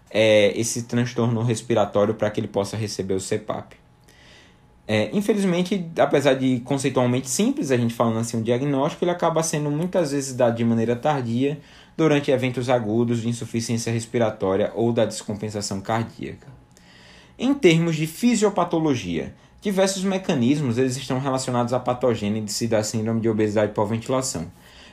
é, 0.09 0.57
esse 0.59 0.83
transtorno 0.83 1.41
respiratório 1.43 2.13
para 2.13 2.29
que 2.29 2.39
ele 2.39 2.47
possa 2.47 2.77
receber 2.77 3.13
o 3.13 3.19
CPAP. 3.19 3.75
É, 4.87 5.09
infelizmente, 5.11 5.85
apesar 5.99 6.35
de 6.35 6.61
conceitualmente 6.61 7.29
simples, 7.29 7.71
a 7.71 7.77
gente 7.77 7.93
falando 7.93 8.19
assim, 8.19 8.39
o 8.39 8.41
diagnóstico, 8.41 9.03
ele 9.03 9.11
acaba 9.11 9.43
sendo 9.43 9.69
muitas 9.69 10.11
vezes 10.11 10.33
dado 10.33 10.55
de 10.55 10.63
maneira 10.63 10.95
tardia 10.95 11.59
durante 11.97 12.31
eventos 12.31 12.69
agudos 12.69 13.21
de 13.21 13.27
insuficiência 13.27 13.91
respiratória 13.91 14.71
ou 14.73 14.93
da 14.93 15.03
descompensação 15.03 15.81
cardíaca. 15.81 16.47
Em 17.37 17.53
termos 17.53 17.97
de 17.97 18.07
fisiopatologia, 18.07 19.35
diversos 19.61 20.03
mecanismos 20.03 20.77
eles 20.77 20.95
estão 20.95 21.19
relacionados 21.19 21.73
à 21.73 21.79
patogênese 21.79 22.67
da 22.67 22.81
síndrome 22.81 23.19
de 23.19 23.27
obesidade 23.27 23.73
por 23.73 23.85
ventilação, 23.87 24.49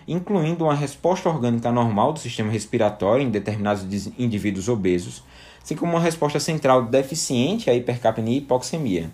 incluindo 0.06 0.64
uma 0.64 0.74
resposta 0.74 1.28
orgânica 1.28 1.70
normal 1.72 2.12
do 2.12 2.18
sistema 2.18 2.50
respiratório 2.50 3.24
em 3.24 3.30
determinados 3.30 3.84
indivíduos 4.18 4.68
obesos, 4.68 5.22
assim 5.62 5.74
como 5.74 5.92
uma 5.92 6.00
resposta 6.00 6.38
central 6.38 6.84
deficiente 6.84 7.70
à 7.70 7.74
hipercapnia 7.74 8.34
e 8.34 8.38
hipoxemia. 8.38 9.10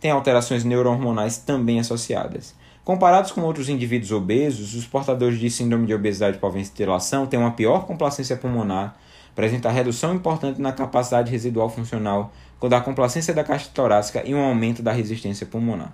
Tem 0.00 0.10
alterações 0.10 0.64
neurohormonais 0.64 1.38
também 1.38 1.80
associadas. 1.80 2.54
Comparados 2.84 3.32
com 3.32 3.40
outros 3.40 3.68
indivíduos 3.68 4.12
obesos, 4.12 4.74
os 4.74 4.86
portadores 4.86 5.40
de 5.40 5.50
síndrome 5.50 5.86
de 5.86 5.94
obesidade 5.94 6.38
por 6.38 6.52
ventilação 6.52 7.26
têm 7.26 7.40
uma 7.40 7.50
pior 7.50 7.86
complacência 7.86 8.36
pulmonar, 8.36 8.96
apresentam 9.32 9.72
redução 9.72 10.14
importante 10.14 10.60
na 10.60 10.72
capacidade 10.72 11.30
residual 11.30 11.68
funcional 11.68 12.32
com 12.58 12.66
a 12.74 12.80
complacência 12.80 13.34
da 13.34 13.44
caixa 13.44 13.68
torácica 13.72 14.22
e 14.24 14.34
um 14.34 14.40
aumento 14.40 14.82
da 14.82 14.92
resistência 14.92 15.46
pulmonar. 15.46 15.92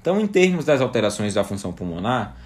Então, 0.00 0.20
em 0.20 0.26
termos 0.26 0.64
das 0.64 0.80
alterações 0.80 1.34
da 1.34 1.42
função 1.42 1.72
pulmonar, 1.72 2.36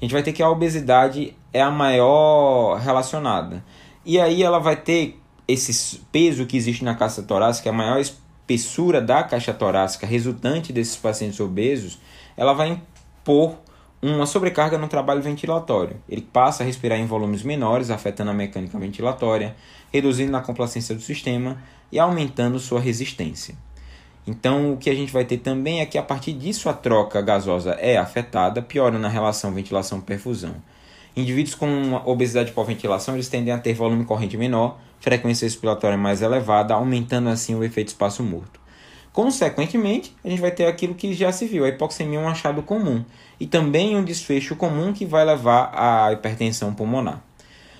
a 0.00 0.04
gente 0.04 0.12
vai 0.12 0.22
ter 0.22 0.32
que 0.32 0.42
a 0.42 0.50
obesidade 0.50 1.36
é 1.52 1.60
a 1.60 1.70
maior 1.70 2.78
relacionada. 2.78 3.64
E 4.04 4.20
aí 4.20 4.42
ela 4.42 4.58
vai 4.58 4.76
ter 4.76 5.18
esse 5.48 5.98
peso 6.12 6.46
que 6.46 6.56
existe 6.56 6.84
na 6.84 6.94
caixa 6.94 7.22
torácica, 7.22 7.70
a 7.70 7.72
maior 7.72 7.98
espessura 7.98 9.00
da 9.00 9.22
caixa 9.22 9.54
torácica 9.54 10.06
resultante 10.06 10.72
desses 10.72 10.96
pacientes 10.96 11.40
obesos, 11.40 11.98
ela 12.36 12.52
vai 12.52 12.68
impor 12.68 13.56
uma 14.02 14.26
sobrecarga 14.26 14.76
no 14.76 14.86
trabalho 14.86 15.22
ventilatório. 15.22 15.96
Ele 16.08 16.20
passa 16.20 16.62
a 16.62 16.66
respirar 16.66 16.98
em 16.98 17.06
volumes 17.06 17.42
menores, 17.42 17.90
afetando 17.90 18.30
a 18.30 18.34
mecânica 18.34 18.78
ventilatória, 18.78 19.56
reduzindo 19.92 20.36
a 20.36 20.42
complacência 20.42 20.94
do 20.94 21.00
sistema 21.00 21.62
e 21.90 21.98
aumentando 21.98 22.58
sua 22.58 22.80
resistência. 22.80 23.54
Então, 24.26 24.72
o 24.72 24.76
que 24.76 24.90
a 24.90 24.94
gente 24.94 25.12
vai 25.12 25.24
ter 25.24 25.38
também 25.38 25.80
é 25.80 25.86
que 25.86 25.96
a 25.96 26.02
partir 26.02 26.32
disso 26.32 26.68
a 26.68 26.72
troca 26.72 27.22
gasosa 27.22 27.72
é 27.72 27.96
afetada, 27.96 28.60
piorando 28.60 29.06
a 29.06 29.10
relação 29.10 29.52
ventilação-perfusão. 29.52 30.56
Indivíduos 31.16 31.54
com 31.54 31.94
obesidade 32.04 32.52
por 32.52 32.66
ventilação 32.66 33.14
eles 33.14 33.28
tendem 33.28 33.54
a 33.54 33.58
ter 33.58 33.72
volume 33.72 34.04
corrente 34.04 34.36
menor, 34.36 34.78
frequência 34.98 35.46
respiratória 35.46 35.96
mais 35.96 36.22
elevada, 36.22 36.74
aumentando 36.74 37.28
assim 37.28 37.54
o 37.54 37.62
efeito 37.62 37.88
espaço 37.88 38.22
morto. 38.22 38.60
Consequentemente, 39.12 40.14
a 40.22 40.28
gente 40.28 40.42
vai 40.42 40.50
ter 40.50 40.66
aquilo 40.66 40.94
que 40.94 41.14
já 41.14 41.32
se 41.32 41.46
viu, 41.46 41.64
a 41.64 41.68
hipoxemia 41.68 42.18
é 42.18 42.22
um 42.22 42.28
achado 42.28 42.62
comum 42.62 43.02
e 43.40 43.46
também 43.46 43.96
um 43.96 44.04
desfecho 44.04 44.56
comum 44.56 44.92
que 44.92 45.06
vai 45.06 45.24
levar 45.24 45.70
à 45.72 46.12
hipertensão 46.12 46.74
pulmonar. 46.74 47.25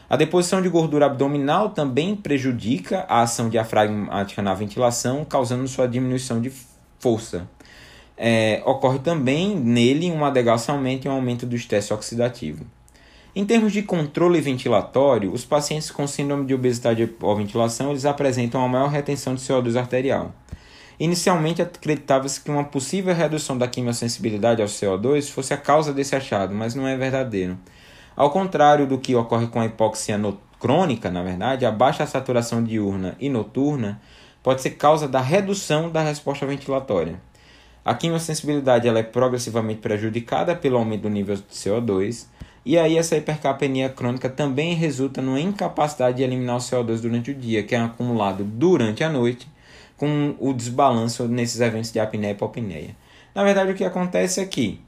A 0.09 0.17
deposição 0.17 0.63
de 0.63 0.69
gordura 0.69 1.07
abdominal 1.07 1.71
também 1.71 2.15
prejudica 2.15 3.05
a 3.09 3.23
ação 3.23 3.49
diafragmática 3.49 4.41
na 4.41 4.55
ventilação, 4.55 5.25
causando 5.25 5.67
sua 5.67 5.89
diminuição 5.89 6.41
de 6.41 6.53
força. 7.01 7.49
É, 8.17 8.63
ocorre 8.65 9.01
também 9.01 9.57
nele 9.57 10.11
um 10.11 10.25
adelgaçamento 10.25 11.07
e 11.07 11.11
um 11.11 11.13
aumento 11.13 11.45
do 11.45 11.57
estresse 11.57 11.93
oxidativo. 11.93 12.65
Em 13.35 13.45
termos 13.45 13.73
de 13.73 13.83
controle 13.83 14.41
ventilatório, 14.41 15.31
os 15.33 15.45
pacientes 15.45 15.91
com 15.91 16.07
síndrome 16.07 16.47
de 16.47 16.55
obesidade 16.55 17.07
por 17.07 17.37
ventilação 17.37 17.91
eles 17.91 18.07
apresentam 18.07 18.61
uma 18.61 18.69
maior 18.69 18.89
retenção 18.89 19.35
de 19.35 19.43
CO2 19.43 19.77
arterial. 19.77 20.33
Inicialmente 20.99 21.61
acreditava-se 21.61 22.41
que 22.41 22.51
uma 22.51 22.65
possível 22.65 23.15
redução 23.15 23.59
da 23.59 23.69
quimiosensibilidade 23.69 24.63
ao 24.63 24.69
CO2 24.69 25.31
fosse 25.31 25.53
a 25.53 25.59
causa 25.59 25.93
desse 25.93 26.17
achado, 26.17 26.55
mas 26.55 26.75
não 26.75 26.89
é 26.89 26.97
verdadeiro. 26.97 27.59
Ao 28.17 28.31
contrário 28.31 28.87
do 28.87 28.97
que 28.97 29.15
ocorre 29.15 29.47
com 29.47 29.61
a 29.61 29.67
hipóxia 29.67 30.19
crônica, 30.59 31.11
na 31.11 31.23
verdade, 31.23 31.67
a 31.67 31.71
baixa 31.71 32.07
saturação 32.07 32.65
diurna 32.65 33.15
e 33.21 33.29
noturna 33.29 34.01
pode 34.43 34.63
ser 34.63 34.71
causa 34.71 35.07
da 35.07 35.21
redução 35.21 35.91
da 35.91 36.03
resposta 36.03 36.47
ventilatória. 36.47 37.21
A 37.85 37.95
quimiosensibilidade 37.95 38.89
ela 38.89 39.01
é 39.01 39.03
progressivamente 39.03 39.81
prejudicada 39.81 40.57
pelo 40.57 40.79
aumento 40.79 41.03
do 41.03 41.11
nível 41.11 41.37
de 41.37 41.43
CO2, 41.43 42.27
e 42.65 42.79
aí 42.79 42.97
essa 42.97 43.17
hipercapnia 43.17 43.91
crônica 43.91 44.31
também 44.31 44.75
resulta 44.75 45.21
numa 45.21 45.39
incapacidade 45.39 46.17
de 46.17 46.23
eliminar 46.23 46.57
o 46.57 46.61
CO2 46.61 47.01
durante 47.01 47.31
o 47.31 47.35
dia, 47.35 47.63
que 47.63 47.75
é 47.75 47.81
acumulado 47.81 48.43
durante 48.45 49.05
a 49.05 49.11
noite 49.11 49.47
com 49.97 50.35
o 50.41 50.55
desbalanço 50.55 51.29
nesses 51.29 51.61
eventos 51.61 51.93
de 51.93 52.01
apneia 52.01 52.33
e 52.33 52.35
hipopneia. 52.35 52.97
Na 53.35 53.45
verdade, 53.45 53.73
o 53.73 53.75
que 53.75 53.85
acontece 53.85 54.41
é 54.41 54.47
que 54.47 54.81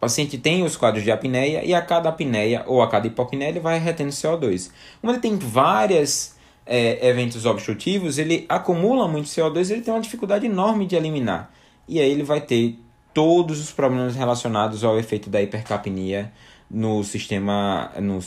o 0.00 0.06
paciente 0.08 0.38
tem 0.38 0.62
os 0.62 0.78
quadros 0.78 1.04
de 1.04 1.10
apneia 1.10 1.62
e 1.62 1.74
a 1.74 1.82
cada 1.82 2.08
apneia 2.08 2.64
ou 2.66 2.80
a 2.80 2.88
cada 2.88 3.06
hipopneia 3.06 3.50
ele 3.50 3.60
vai 3.60 3.78
retendo 3.78 4.10
CO2. 4.10 4.70
Como 4.98 5.12
ele 5.12 5.20
tem 5.20 5.36
vários 5.36 6.34
é, 6.64 7.06
eventos 7.06 7.44
obstrutivos, 7.44 8.16
ele 8.16 8.46
acumula 8.48 9.06
muito 9.06 9.26
CO2 9.26 9.68
e 9.68 9.72
ele 9.74 9.82
tem 9.82 9.92
uma 9.92 10.00
dificuldade 10.00 10.46
enorme 10.46 10.86
de 10.86 10.96
eliminar. 10.96 11.52
E 11.86 12.00
aí 12.00 12.10
ele 12.10 12.22
vai 12.22 12.40
ter 12.40 12.78
todos 13.12 13.60
os 13.60 13.72
problemas 13.72 14.16
relacionados 14.16 14.84
ao 14.84 14.98
efeito 14.98 15.28
da 15.28 15.42
hipercapnia 15.42 16.32
no 16.70 17.04
sistema, 17.04 17.92
no, 18.00 18.20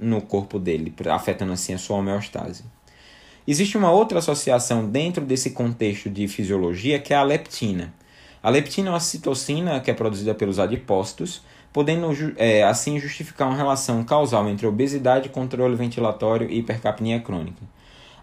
no 0.00 0.22
corpo 0.22 0.58
dele, 0.58 0.92
afetando 1.08 1.52
assim 1.52 1.72
a 1.72 1.78
sua 1.78 1.98
homeostase. 1.98 2.64
Existe 3.46 3.78
uma 3.78 3.92
outra 3.92 4.18
associação 4.18 4.88
dentro 4.88 5.24
desse 5.24 5.50
contexto 5.50 6.10
de 6.10 6.26
fisiologia 6.26 6.98
que 6.98 7.14
é 7.14 7.16
a 7.16 7.22
leptina. 7.22 7.94
A 8.42 8.50
leptina 8.50 8.88
é 8.88 8.92
uma 8.92 8.98
citocina 8.98 9.78
que 9.78 9.90
é 9.90 9.94
produzida 9.94 10.34
pelos 10.34 10.58
adipócitos, 10.58 11.42
podendo 11.72 12.08
é, 12.36 12.64
assim 12.64 12.98
justificar 12.98 13.46
uma 13.46 13.56
relação 13.56 14.02
causal 14.02 14.48
entre 14.48 14.66
obesidade, 14.66 15.28
controle 15.28 15.76
ventilatório 15.76 16.50
e 16.50 16.58
hipercapnia 16.58 17.20
crônica. 17.20 17.62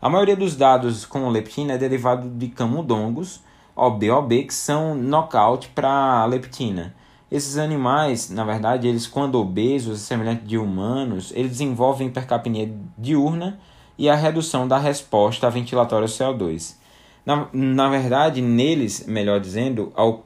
A 0.02 0.10
maioria 0.10 0.36
dos 0.36 0.56
dados 0.56 1.06
com 1.06 1.30
leptina 1.30 1.74
é 1.74 1.78
derivado 1.78 2.30
de 2.30 2.50
camundongos, 2.50 3.42
OBOB, 3.76 4.44
que 4.44 4.54
são 4.54 4.94
knockout 4.94 5.70
para 5.70 6.26
leptina. 6.26 6.94
Esses 7.32 7.58
animais, 7.58 8.30
na 8.30 8.44
verdade, 8.44 8.88
eles 8.88 9.08
quando 9.08 9.36
obesos, 9.40 10.02
semelhante 10.02 10.44
de 10.44 10.58
humanos, 10.58 11.32
eles 11.34 11.52
desenvolvem 11.52 12.08
hipercapnia 12.08 12.74
diurna 12.98 13.60
e 13.98 14.10
a 14.10 14.16
redução 14.16 14.68
da 14.68 14.78
resposta 14.78 15.50
ventilatória 15.50 16.06
ao 16.06 16.10
CO2. 16.10 16.79
Na, 17.26 17.48
na 17.54 17.90
verdade, 17.90 18.42
neles, 18.42 19.06
melhor 19.08 19.40
dizendo, 19.40 19.92
ao, 19.96 20.26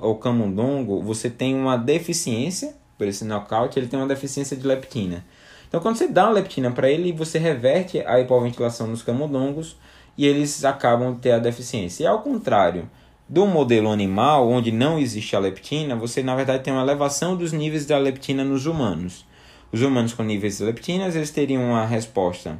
ao 0.00 0.16
camundongo, 0.16 1.02
você 1.02 1.28
tem 1.28 1.54
uma 1.54 1.76
deficiência, 1.76 2.74
por 2.96 3.06
esse 3.06 3.24
knockout, 3.24 3.78
ele 3.78 3.88
tem 3.88 3.98
uma 3.98 4.08
deficiência 4.08 4.56
de 4.56 4.66
leptina. 4.66 5.24
Então, 5.68 5.80
quando 5.80 5.96
você 5.96 6.06
dá 6.06 6.24
uma 6.24 6.34
leptina 6.34 6.70
para 6.70 6.88
ele, 6.88 7.12
você 7.12 7.38
reverte 7.38 7.98
a 8.06 8.20
hipoventilação 8.20 8.86
nos 8.86 9.02
camundongos 9.02 9.76
e 10.16 10.26
eles 10.26 10.64
acabam 10.64 11.14
de 11.14 11.20
ter 11.20 11.32
a 11.32 11.38
deficiência. 11.38 12.04
E 12.04 12.06
ao 12.06 12.22
contrário 12.22 12.88
do 13.28 13.46
modelo 13.46 13.90
animal, 13.90 14.48
onde 14.48 14.70
não 14.70 14.98
existe 14.98 15.34
a 15.34 15.40
leptina, 15.40 15.96
você 15.96 16.22
na 16.22 16.36
verdade 16.36 16.62
tem 16.62 16.72
uma 16.72 16.82
elevação 16.82 17.36
dos 17.36 17.52
níveis 17.52 17.86
da 17.86 17.98
leptina 17.98 18.44
nos 18.44 18.66
humanos. 18.66 19.26
Os 19.72 19.82
humanos 19.82 20.12
com 20.12 20.22
níveis 20.22 20.58
de 20.58 20.64
leptinas, 20.64 21.16
eles 21.16 21.30
teriam 21.30 21.62
uma 21.62 21.84
resposta 21.84 22.58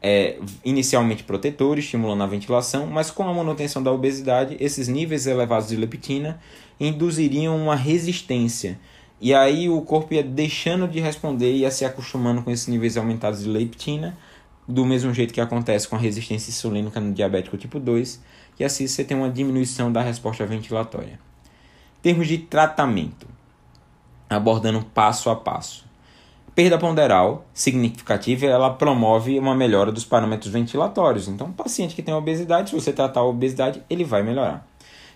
é, 0.00 0.38
inicialmente 0.64 1.24
protetor, 1.24 1.78
estimulando 1.78 2.22
a 2.22 2.26
ventilação, 2.26 2.86
mas 2.86 3.10
com 3.10 3.28
a 3.28 3.34
manutenção 3.34 3.82
da 3.82 3.92
obesidade, 3.92 4.56
esses 4.60 4.88
níveis 4.88 5.26
elevados 5.26 5.68
de 5.68 5.76
leptina 5.76 6.40
induziriam 6.78 7.56
uma 7.56 7.74
resistência. 7.74 8.78
E 9.20 9.34
aí 9.34 9.68
o 9.68 9.80
corpo 9.82 10.14
ia 10.14 10.22
deixando 10.22 10.86
de 10.86 11.00
responder 11.00 11.52
e 11.52 11.58
ia 11.58 11.70
se 11.70 11.84
acostumando 11.84 12.42
com 12.42 12.50
esses 12.50 12.68
níveis 12.68 12.96
aumentados 12.96 13.42
de 13.42 13.48
leptina, 13.48 14.16
do 14.66 14.84
mesmo 14.84 15.12
jeito 15.14 15.32
que 15.32 15.40
acontece 15.40 15.88
com 15.88 15.96
a 15.96 15.98
resistência 15.98 16.50
insulínica 16.50 17.00
no 17.00 17.12
diabético 17.12 17.56
tipo 17.56 17.80
2, 17.80 18.22
e 18.60 18.64
assim 18.64 18.86
você 18.86 19.02
tem 19.02 19.16
uma 19.16 19.30
diminuição 19.30 19.90
da 19.90 20.02
resposta 20.02 20.44
ventilatória. 20.44 21.18
Em 21.98 22.02
termos 22.02 22.28
de 22.28 22.38
tratamento, 22.38 23.26
abordando 24.28 24.84
passo 24.94 25.30
a 25.30 25.36
passo. 25.36 25.87
Perda 26.58 26.76
ponderal 26.76 27.46
significativa 27.54 28.44
ela 28.44 28.68
promove 28.70 29.38
uma 29.38 29.54
melhora 29.54 29.92
dos 29.92 30.04
parâmetros 30.04 30.52
ventilatórios. 30.52 31.28
Então, 31.28 31.46
o 31.46 31.52
paciente 31.52 31.94
que 31.94 32.02
tem 32.02 32.12
obesidade, 32.12 32.70
se 32.70 32.74
você 32.74 32.92
tratar 32.92 33.20
a 33.20 33.24
obesidade, 33.24 33.80
ele 33.88 34.02
vai 34.02 34.24
melhorar. 34.24 34.66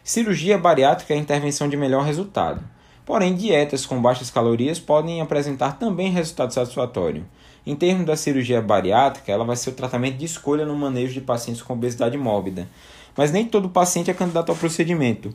Cirurgia 0.05 0.57
bariátrica 0.57 1.13
é 1.13 1.17
a 1.17 1.21
intervenção 1.21 1.69
de 1.69 1.77
melhor 1.77 2.05
resultado. 2.05 2.63
Porém, 3.05 3.35
dietas 3.35 3.85
com 3.85 4.01
baixas 4.01 4.31
calorias 4.31 4.79
podem 4.79 5.21
apresentar 5.21 5.81
também 5.81 6.13
resultado 6.13 6.55
satisfatório. 6.55 7.27
Em 7.67 7.75
termos 7.75 8.07
da 8.07 8.15
cirurgia 8.15 8.63
bariátrica, 8.63 9.33
ela 9.33 9.45
vai 9.45 9.57
ser 9.57 9.71
o 9.71 9.75
tratamento 9.75 10.19
de 10.19 10.27
escolha 10.27 10.65
no 10.65 10.77
manejo 10.77 11.13
de 11.13 11.21
pacientes 11.21 11.61
com 11.61 11.73
obesidade 11.73 12.17
mórbida. 12.17 12.69
Mas 13.17 13.33
nem 13.33 13.45
todo 13.45 13.69
paciente 13.69 14.13
é 14.13 14.15
candidato 14.15 14.51
ao 14.51 14.57
procedimento, 14.57 15.35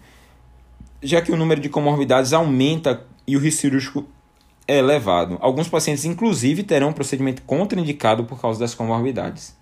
já 1.03 1.21
que 1.21 1.33
o 1.33 1.37
número 1.37 1.59
de 1.59 1.67
comorbidades 1.67 2.31
aumenta 2.31 3.05
e 3.27 3.35
o 3.35 3.41
risco 3.41 3.59
cirúrgico 3.59 4.05
é 4.67 4.77
elevado. 4.77 5.37
Alguns 5.39 5.69
pacientes, 5.69 6.05
inclusive, 6.05 6.63
terão 6.63 6.89
um 6.89 6.93
procedimento 6.93 7.41
contraindicado 7.43 8.25
por 8.25 8.39
causa 8.39 8.59
das 8.59 8.75
comorbidades. 8.75 9.55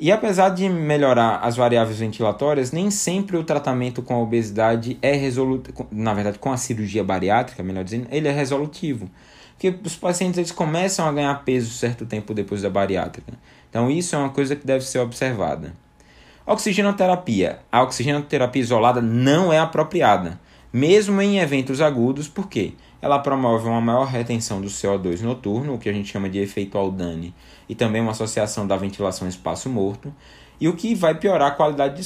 E 0.00 0.12
apesar 0.12 0.50
de 0.50 0.68
melhorar 0.68 1.38
as 1.38 1.56
variáveis 1.56 1.98
ventilatórias, 1.98 2.70
nem 2.70 2.90
sempre 2.90 3.36
o 3.36 3.42
tratamento 3.42 4.00
com 4.00 4.14
a 4.14 4.18
obesidade 4.20 4.96
é 5.02 5.12
resolutivo. 5.12 5.88
Na 5.90 6.14
verdade, 6.14 6.38
com 6.38 6.52
a 6.52 6.56
cirurgia 6.56 7.02
bariátrica, 7.02 7.62
melhor 7.62 7.82
dizendo, 7.82 8.06
ele 8.10 8.28
é 8.28 8.32
resolutivo. 8.32 9.10
Porque 9.52 9.76
os 9.84 9.96
pacientes 9.96 10.38
eles 10.38 10.52
começam 10.52 11.08
a 11.08 11.12
ganhar 11.12 11.34
peso 11.44 11.70
certo 11.72 12.06
tempo 12.06 12.32
depois 12.32 12.62
da 12.62 12.70
bariátrica. 12.70 13.32
Então, 13.68 13.90
isso 13.90 14.14
é 14.14 14.18
uma 14.18 14.30
coisa 14.30 14.54
que 14.54 14.64
deve 14.64 14.84
ser 14.84 15.00
observada. 15.00 15.74
Oxigenoterapia. 16.46 17.58
A 17.70 17.82
oxigenoterapia 17.82 18.62
isolada 18.62 19.02
não 19.02 19.52
é 19.52 19.58
apropriada, 19.58 20.40
mesmo 20.72 21.20
em 21.20 21.40
eventos 21.40 21.80
agudos, 21.80 22.28
por 22.28 22.48
quê? 22.48 22.74
Ela 23.00 23.18
promove 23.18 23.68
uma 23.68 23.80
maior 23.80 24.06
retenção 24.06 24.60
do 24.60 24.68
CO2 24.68 25.20
noturno, 25.20 25.74
o 25.74 25.78
que 25.78 25.88
a 25.88 25.92
gente 25.92 26.10
chama 26.10 26.28
de 26.28 26.38
efeito 26.38 26.76
Aldane, 26.76 27.34
e 27.68 27.74
também 27.74 28.02
uma 28.02 28.10
associação 28.10 28.66
da 28.66 28.76
ventilação 28.76 29.28
espaço 29.28 29.68
morto, 29.68 30.12
e 30.60 30.66
o 30.68 30.74
que 30.74 30.94
vai 30.94 31.14
piorar 31.14 31.48
a 31.48 31.54
qualidade 31.54 32.02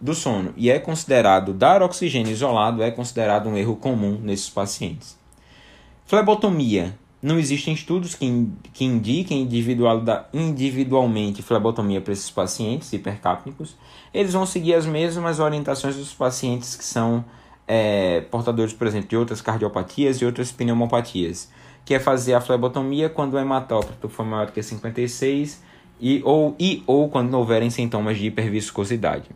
do 0.00 0.14
sono, 0.14 0.52
e 0.56 0.70
é 0.70 0.78
considerado 0.78 1.54
dar 1.54 1.82
oxigênio 1.82 2.30
isolado 2.30 2.82
é 2.82 2.90
considerado 2.90 3.48
um 3.48 3.56
erro 3.56 3.76
comum 3.76 4.20
nesses 4.22 4.50
pacientes. 4.50 5.16
Flebotomia. 6.06 6.98
Não 7.22 7.38
existem 7.38 7.72
estudos 7.72 8.14
que, 8.14 8.50
que 8.74 8.84
indiquem 8.84 9.40
individual, 9.40 10.02
individualmente 10.34 11.40
flebotomia 11.40 11.98
para 11.98 12.12
esses 12.12 12.30
pacientes 12.30 12.92
hipercápnicos. 12.92 13.74
Eles 14.12 14.34
vão 14.34 14.44
seguir 14.44 14.74
as 14.74 14.84
mesmas 14.84 15.40
orientações 15.40 15.96
dos 15.96 16.12
pacientes 16.12 16.76
que 16.76 16.84
são 16.84 17.24
é, 17.66 18.20
portadores, 18.30 18.72
por 18.72 18.86
exemplo, 18.86 19.08
de 19.08 19.16
outras 19.16 19.40
cardiopatias 19.40 20.16
e 20.16 20.24
outras 20.24 20.52
pneumopatias, 20.52 21.50
que 21.84 21.94
é 21.94 21.98
fazer 21.98 22.34
a 22.34 22.40
flebotomia 22.40 23.08
quando 23.08 23.34
o 23.34 23.38
hematócrito 23.38 24.08
for 24.08 24.24
maior 24.24 24.46
do 24.46 24.52
que 24.52 24.62
56 24.62 25.62
e 26.00 26.22
ou, 26.24 26.54
e, 26.58 26.82
ou 26.86 27.08
quando 27.08 27.34
houverem 27.34 27.70
sintomas 27.70 28.18
de 28.18 28.26
hiperviscosidade. 28.26 29.30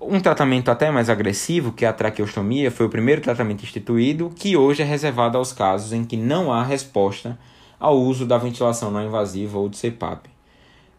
Um 0.00 0.20
tratamento 0.20 0.70
até 0.70 0.90
mais 0.90 1.10
agressivo, 1.10 1.72
que 1.72 1.84
é 1.84 1.88
a 1.88 1.92
traqueostomia, 1.92 2.70
foi 2.70 2.86
o 2.86 2.90
primeiro 2.90 3.20
tratamento 3.20 3.64
instituído, 3.64 4.30
que 4.30 4.56
hoje 4.56 4.82
é 4.82 4.84
reservado 4.84 5.36
aos 5.36 5.52
casos 5.52 5.92
em 5.92 6.04
que 6.04 6.16
não 6.16 6.52
há 6.52 6.62
resposta 6.62 7.36
ao 7.80 7.98
uso 7.98 8.24
da 8.24 8.38
ventilação 8.38 8.90
não 8.90 9.04
invasiva 9.04 9.58
ou 9.58 9.68
de 9.68 9.76
CPAP, 9.76 10.26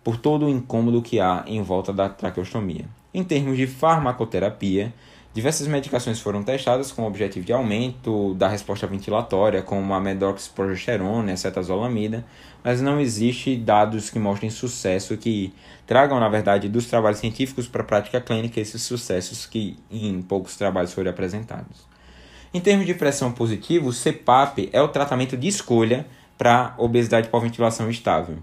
por 0.03 0.18
todo 0.18 0.46
o 0.46 0.50
incômodo 0.50 1.01
que 1.01 1.20
há 1.20 1.44
em 1.48 1.62
volta 1.62 1.94
da 1.94 2.10
traqueostomia. 2.10 2.86
Em 3.13 3.24
termos 3.24 3.58
de 3.58 3.68
farmacoterapia, 3.68 4.94
Diversas 5.31 5.67
medicações 5.67 6.19
foram 6.19 6.41
testadas 6.41 6.91
com 6.91 7.03
o 7.03 7.07
objetivo 7.07 7.45
de 7.45 7.53
aumento 7.53 8.33
da 8.33 8.48
resposta 8.48 8.88
ventilatória, 8.88 9.62
como 9.62 9.93
a 9.93 10.00
medoxprogesterona 10.00 11.29
e 11.29 11.33
a 11.33 11.38
cetazolamida, 11.38 12.25
mas 12.63 12.81
não 12.81 13.00
existe 13.00 13.55
dados 13.55 14.09
que 14.09 14.17
mostrem 14.17 14.50
sucesso 14.50 15.15
que 15.17 15.53
tragam, 15.86 16.19
na 16.19 16.27
verdade, 16.27 16.67
dos 16.67 16.88
trabalhos 16.88 17.19
científicos 17.19 17.67
para 17.67 17.83
a 17.83 17.86
prática 17.86 18.19
clínica 18.19 18.59
esses 18.59 18.81
sucessos 18.81 19.45
que 19.45 19.77
em 19.91 20.19
poucos 20.19 20.57
trabalhos 20.57 20.93
foram 20.93 21.12
apresentados. 21.12 21.88
Em 22.51 22.59
termos 22.59 22.87
de 22.87 22.96
pressão 22.96 23.31
positiva, 23.31 23.87
o 23.87 23.94
CPAP 23.94 24.70
é 24.74 24.81
o 24.81 24.87
tratamento 24.87 25.37
de 25.37 25.48
escolha 25.48 26.07
para 26.39 26.74
obesidade 26.79 27.29
por 27.29 27.39
ventilação 27.42 27.87
estável. 27.87 28.39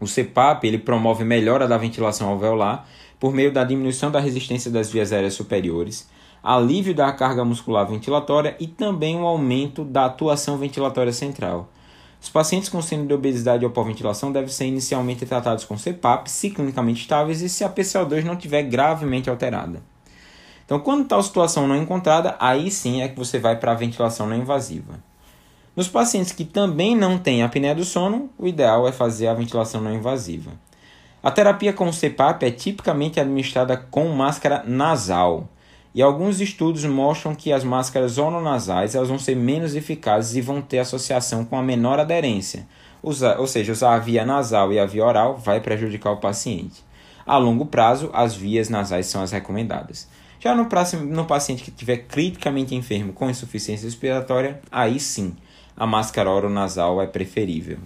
O 0.00 0.06
CPAP 0.08 0.64
ele 0.64 0.78
promove 0.78 1.22
melhora 1.22 1.68
da 1.68 1.78
ventilação 1.78 2.28
alveolar 2.28 2.88
por 3.22 3.32
meio 3.32 3.52
da 3.52 3.62
diminuição 3.62 4.10
da 4.10 4.18
resistência 4.18 4.68
das 4.68 4.90
vias 4.90 5.12
aéreas 5.12 5.34
superiores, 5.34 6.08
alívio 6.42 6.92
da 6.92 7.12
carga 7.12 7.44
muscular 7.44 7.86
ventilatória 7.86 8.56
e 8.58 8.66
também 8.66 9.16
um 9.16 9.24
aumento 9.24 9.84
da 9.84 10.06
atuação 10.06 10.58
ventilatória 10.58 11.12
central. 11.12 11.70
Os 12.20 12.28
pacientes 12.28 12.68
com 12.68 12.82
síndrome 12.82 13.06
de 13.06 13.14
obesidade 13.14 13.64
ou 13.64 13.70
hipoventilação 13.70 14.32
devem 14.32 14.48
ser 14.48 14.64
inicialmente 14.64 15.24
tratados 15.24 15.64
com 15.64 15.76
CPAP, 15.76 16.26
se 16.26 16.50
clinicamente 16.50 17.02
estáveis 17.02 17.42
e 17.42 17.48
se 17.48 17.62
a 17.62 17.70
PCO2 17.70 18.24
não 18.24 18.34
estiver 18.34 18.64
gravemente 18.64 19.30
alterada. 19.30 19.80
Então, 20.64 20.80
quando 20.80 21.06
tal 21.06 21.22
situação 21.22 21.68
não 21.68 21.76
é 21.76 21.78
encontrada, 21.78 22.34
aí 22.40 22.72
sim 22.72 23.02
é 23.02 23.08
que 23.08 23.16
você 23.16 23.38
vai 23.38 23.54
para 23.54 23.70
a 23.70 23.76
ventilação 23.76 24.26
não 24.26 24.34
invasiva. 24.34 24.98
Nos 25.76 25.86
pacientes 25.86 26.32
que 26.32 26.44
também 26.44 26.96
não 26.96 27.18
têm 27.18 27.44
apneia 27.44 27.72
do 27.76 27.84
sono, 27.84 28.30
o 28.36 28.48
ideal 28.48 28.88
é 28.88 28.90
fazer 28.90 29.28
a 29.28 29.34
ventilação 29.34 29.80
não 29.80 29.94
invasiva. 29.94 30.50
A 31.22 31.30
terapia 31.30 31.72
com 31.72 31.92
CPAP 31.92 32.42
é 32.42 32.50
tipicamente 32.50 33.20
administrada 33.20 33.76
com 33.76 34.08
máscara 34.08 34.64
nasal. 34.66 35.48
E 35.94 36.02
alguns 36.02 36.40
estudos 36.40 36.84
mostram 36.84 37.32
que 37.32 37.52
as 37.52 37.62
máscaras 37.62 38.18
ononasais 38.18 38.96
elas 38.96 39.08
vão 39.08 39.20
ser 39.20 39.36
menos 39.36 39.76
eficazes 39.76 40.34
e 40.34 40.40
vão 40.40 40.60
ter 40.60 40.80
associação 40.80 41.44
com 41.44 41.56
a 41.56 41.62
menor 41.62 42.00
aderência. 42.00 42.66
Usar, 43.00 43.38
ou 43.38 43.46
seja, 43.46 43.70
usar 43.72 43.94
a 43.94 43.98
via 44.00 44.24
nasal 44.24 44.72
e 44.72 44.80
a 44.80 44.86
via 44.86 45.04
oral 45.04 45.36
vai 45.36 45.60
prejudicar 45.60 46.10
o 46.10 46.16
paciente. 46.16 46.82
A 47.24 47.36
longo 47.36 47.66
prazo, 47.66 48.10
as 48.12 48.34
vias 48.34 48.68
nasais 48.68 49.06
são 49.06 49.22
as 49.22 49.30
recomendadas. 49.30 50.08
Já 50.40 50.56
no, 50.56 50.66
próximo, 50.66 51.04
no 51.04 51.24
paciente 51.24 51.62
que 51.62 51.70
estiver 51.70 51.98
criticamente 51.98 52.74
enfermo 52.74 53.12
com 53.12 53.30
insuficiência 53.30 53.84
respiratória, 53.84 54.60
aí 54.72 54.98
sim, 54.98 55.36
a 55.76 55.86
máscara 55.86 56.28
oronasal 56.28 57.00
é 57.00 57.06
preferível. 57.06 57.78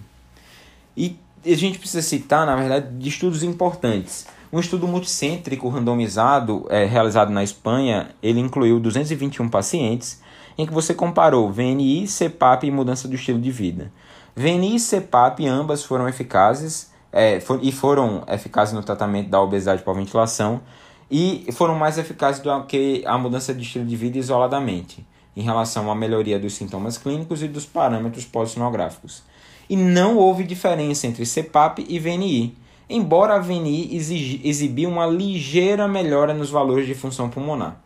E 0.95 1.17
a 1.53 1.57
gente 1.57 1.79
precisa 1.79 2.01
citar, 2.01 2.45
na 2.45 2.55
verdade, 2.55 2.97
de 2.97 3.09
estudos 3.09 3.43
importantes. 3.43 4.25
Um 4.51 4.59
estudo 4.59 4.87
multicêntrico 4.87 5.67
randomizado 5.69 6.65
é, 6.69 6.85
realizado 6.85 7.31
na 7.31 7.43
Espanha, 7.43 8.09
ele 8.23 8.39
incluiu 8.39 8.79
221 8.79 9.49
pacientes, 9.49 10.21
em 10.57 10.65
que 10.65 10.73
você 10.73 10.93
comparou 10.93 11.51
VNI, 11.51 12.07
CPAP 12.07 12.63
e 12.63 12.71
mudança 12.71 13.07
do 13.07 13.15
estilo 13.15 13.39
de 13.39 13.51
vida. 13.51 13.91
VNI 14.35 14.75
e 14.75 14.79
CPAP 14.79 15.45
ambas 15.47 15.83
foram 15.83 16.07
eficazes 16.07 16.91
é, 17.11 17.39
for, 17.39 17.59
e 17.61 17.71
foram 17.71 18.23
eficazes 18.27 18.73
no 18.73 18.83
tratamento 18.83 19.29
da 19.29 19.41
obesidade 19.41 19.83
por 19.83 19.95
ventilação 19.95 20.61
e 21.09 21.47
foram 21.53 21.75
mais 21.75 21.97
eficazes 21.97 22.41
do 22.41 22.63
que 22.63 23.03
a 23.05 23.17
mudança 23.17 23.53
de 23.53 23.61
estilo 23.61 23.85
de 23.85 23.95
vida 23.95 24.17
isoladamente, 24.17 25.05
em 25.35 25.41
relação 25.41 25.91
à 25.91 25.95
melhoria 25.95 26.39
dos 26.39 26.53
sintomas 26.55 26.97
clínicos 26.97 27.41
e 27.41 27.47
dos 27.47 27.65
parâmetros 27.65 28.25
pós-sonográficos 28.25 29.23
e 29.69 29.75
não 29.75 30.17
houve 30.17 30.43
diferença 30.43 31.07
entre 31.07 31.25
CPAP 31.25 31.85
e 31.87 31.99
VNI, 31.99 32.55
embora 32.89 33.35
a 33.35 33.39
VNI 33.39 33.95
exibia 34.43 34.87
uma 34.87 35.05
ligeira 35.05 35.87
melhora 35.87 36.33
nos 36.33 36.49
valores 36.49 36.87
de 36.87 36.95
função 36.95 37.29
pulmonar. 37.29 37.77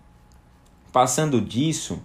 Passando 0.92 1.42
disso, 1.42 2.00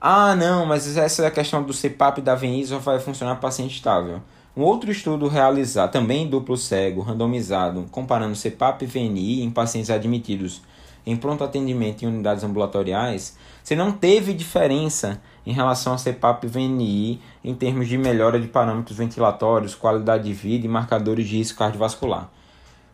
ah 0.00 0.34
não, 0.34 0.66
mas 0.66 0.96
essa 0.96 1.22
é 1.22 1.26
a 1.26 1.30
questão 1.30 1.62
do 1.62 1.72
CPAP 1.72 2.18
e 2.18 2.22
da 2.22 2.34
VNI 2.34 2.66
só 2.66 2.78
vai 2.78 2.98
funcionar 2.98 3.36
paciente 3.36 3.76
estável. 3.76 4.20
Um 4.56 4.62
outro 4.62 4.90
estudo 4.90 5.28
realizado, 5.28 5.92
também 5.92 6.28
duplo 6.28 6.56
cego, 6.56 7.02
randomizado, 7.02 7.86
comparando 7.90 8.36
CPAP 8.36 8.82
e 8.82 8.86
VNI 8.86 9.42
em 9.42 9.50
pacientes 9.50 9.90
admitidos 9.90 10.62
em 11.06 11.16
pronto 11.16 11.44
atendimento 11.44 12.02
em 12.02 12.08
unidades 12.08 12.42
ambulatoriais, 12.42 13.38
você 13.62 13.76
não 13.76 13.92
teve 13.92 14.34
diferença 14.34 15.22
em 15.46 15.52
relação 15.52 15.92
a 15.92 15.98
CPAP 15.98 16.44
e 16.44 16.48
VNI 16.48 17.20
em 17.44 17.54
termos 17.54 17.86
de 17.86 17.96
melhora 17.96 18.40
de 18.40 18.48
parâmetros 18.48 18.98
ventilatórios, 18.98 19.74
qualidade 19.74 20.24
de 20.24 20.32
vida 20.32 20.66
e 20.66 20.68
marcadores 20.68 21.28
de 21.28 21.36
risco 21.36 21.58
cardiovascular. 21.58 22.28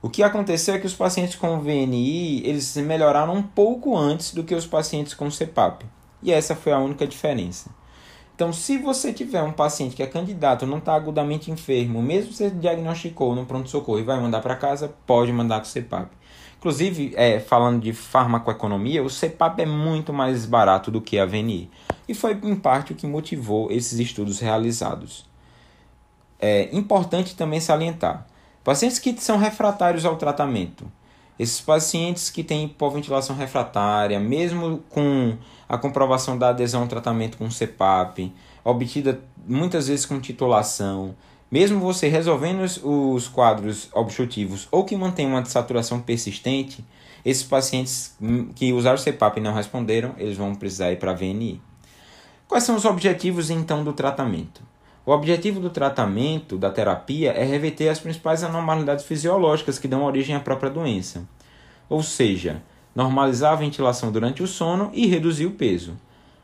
O 0.03 0.11
que 0.11 0.23
aconteceu 0.23 0.75
é 0.75 0.79
que 0.79 0.87
os 0.87 0.95
pacientes 0.95 1.37
com 1.37 1.61
VNI 1.61 2.43
eles 2.45 2.77
melhoraram 2.77 3.35
um 3.35 3.43
pouco 3.43 3.97
antes 3.97 4.35
do 4.35 4.45
que 4.45 4.55
os 4.55 4.67
pacientes 4.67 5.15
com 5.15 5.31
CPAP. 5.31 5.87
E 6.23 6.31
essa 6.31 6.55
foi 6.55 6.73
a 6.73 6.79
única 6.79 7.07
diferença. 7.07 7.71
Então, 8.35 8.53
se 8.53 8.79
você 8.79 9.13
tiver 9.13 9.43
um 9.43 9.53
paciente 9.53 9.95
que 9.95 10.03
é 10.03 10.07
candidato, 10.07 10.67
não 10.67 10.79
está 10.79 10.95
agudamente 10.95 11.51
enfermo, 11.51 12.03
mesmo 12.03 12.33
você 12.33 12.51
diagnosticou 12.51 13.35
no 13.37 13.47
pronto-socorro 13.47 14.01
e 14.01 14.03
vai 14.03 14.21
mandar 14.21 14.41
para 14.41 14.57
casa, 14.57 14.93
pode 15.07 15.33
mandar 15.33 15.61
com 15.61 15.67
CPAP. 15.67 16.11
Inclusive, 16.63 17.13
é, 17.17 17.41
falando 17.41 17.83
de 17.83 17.93
farmacoeconomia, 17.93 19.03
o 19.03 19.11
CPAP 19.11 19.63
é 19.63 19.67
muito 19.67 20.13
mais 20.13 20.47
barato 20.47 20.93
do 20.93 21.01
que 21.01 21.19
a 21.19 21.27
VNI. 21.27 21.69
E 22.07 22.15
foi 22.15 22.39
em 22.41 22.55
parte 22.55 22.93
o 22.93 22.95
que 22.95 23.05
motivou 23.05 23.69
esses 23.73 23.99
estudos 23.99 24.39
realizados. 24.39 25.29
É 26.39 26.69
importante 26.73 27.35
também 27.35 27.59
salientar: 27.59 28.29
pacientes 28.63 29.01
que 29.01 29.13
são 29.21 29.39
refratários 29.39 30.05
ao 30.05 30.15
tratamento. 30.15 30.87
Esses 31.37 31.61
pacientes 31.61 32.31
que 32.31 32.45
têm 32.45 32.67
hipoventilação 32.67 33.35
refratária, 33.35 34.21
mesmo 34.21 34.85
com 34.89 35.37
a 35.69 35.77
comprovação 35.77 36.39
da 36.39 36.51
adesão 36.51 36.83
ao 36.83 36.87
tratamento 36.87 37.39
com 37.39 37.51
CPAP, 37.51 38.33
obtida 38.63 39.21
muitas 39.49 39.89
vezes 39.89 40.07
com 40.07 40.21
titulação, 40.21 41.17
Mesmo 41.53 41.79
você 41.79 42.09
resolvendo 42.09 42.63
os, 42.63 42.81
os 42.83 43.29
quadros 43.29 43.91
obstrutivos 43.93 44.67
ou 44.71 44.87
que 44.87 44.97
mantém 44.97 45.27
uma 45.27 45.45
saturação 45.45 46.01
persistente, 46.01 46.83
esses 47.23 47.43
pacientes 47.43 48.17
que 48.57 48.73
usaram 48.73 48.97
o 48.97 49.03
CPAP 49.03 49.37
e 49.37 49.43
não 49.43 49.53
responderam, 49.53 50.15
eles 50.17 50.39
vão 50.39 50.55
precisar 50.55 50.93
ir 50.93 50.99
para 50.99 51.11
a 51.11 51.15
VNI. 51.15 51.61
Quais 52.49 52.65
são 52.65 52.75
os 52.75 52.87
objetivos 52.87 53.51
então 53.51 53.85
do 53.85 53.93
tratamento? 53.93 54.63
O 55.05 55.13
objetivo 55.13 55.61
do 55.61 55.69
tratamento, 55.69 56.57
da 56.57 56.71
terapia, 56.71 57.33
é 57.33 57.45
reverter 57.45 57.91
as 57.91 57.99
principais 57.99 58.43
anormalidades 58.43 59.05
fisiológicas 59.05 59.79
que 59.79 59.89
dão 59.89 60.05
origem 60.05 60.35
à 60.35 60.41
própria 60.41 60.71
doença. 60.71 61.29
Ou 61.87 62.03
seja, 62.03 62.63
normalizar 62.95 63.53
a 63.53 63.57
ventilação 63.57 64.11
durante 64.11 64.43
o 64.43 64.47
sono 64.47 64.91
e 64.95 65.07
reduzir 65.07 65.45
o 65.45 65.51
peso. 65.51 65.99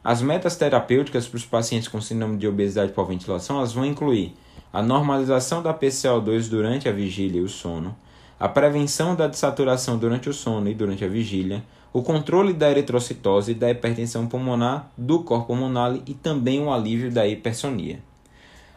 As 0.05 0.21
metas 0.21 0.55
terapêuticas 0.57 1.27
para 1.27 1.39
os 1.39 1.47
pacientes 1.47 1.89
com 1.89 1.99
síndrome 1.99 2.37
de 2.37 2.47
obesidade 2.47 2.93
por 2.93 3.07
ventilação 3.07 3.57
elas 3.57 3.73
vão 3.73 3.87
incluir 3.87 4.35
a 4.73 4.83
normalização 4.83 5.63
da 5.63 5.73
PCO2 5.73 6.49
durante 6.49 6.89
a 6.89 6.93
vigília 6.93 7.41
e 7.41 7.45
o 7.45 7.49
sono, 7.49 7.97
a 8.39 8.49
prevenção 8.49 9.15
da 9.15 9.27
desaturação 9.27 9.99
durante 9.99 10.29
o 10.29 10.33
sono 10.35 10.69
e 10.69 10.75
durante 10.75 11.05
a 11.05 11.09
vigília, 11.09 11.65
o 11.93 12.03
controle 12.03 12.53
da 12.53 12.71
eritrocitose 12.71 13.53
e 13.53 13.55
da 13.55 13.71
hipertensão 13.71 14.27
pulmonar 14.27 14.91
do 14.97 15.25
corpo 15.25 15.47
pulmonar 15.49 15.99
e 16.07 16.15
também 16.15 16.63
o 16.63 16.73
alívio 16.73 17.11
da 17.11 17.27
hipersonia. 17.27 18.01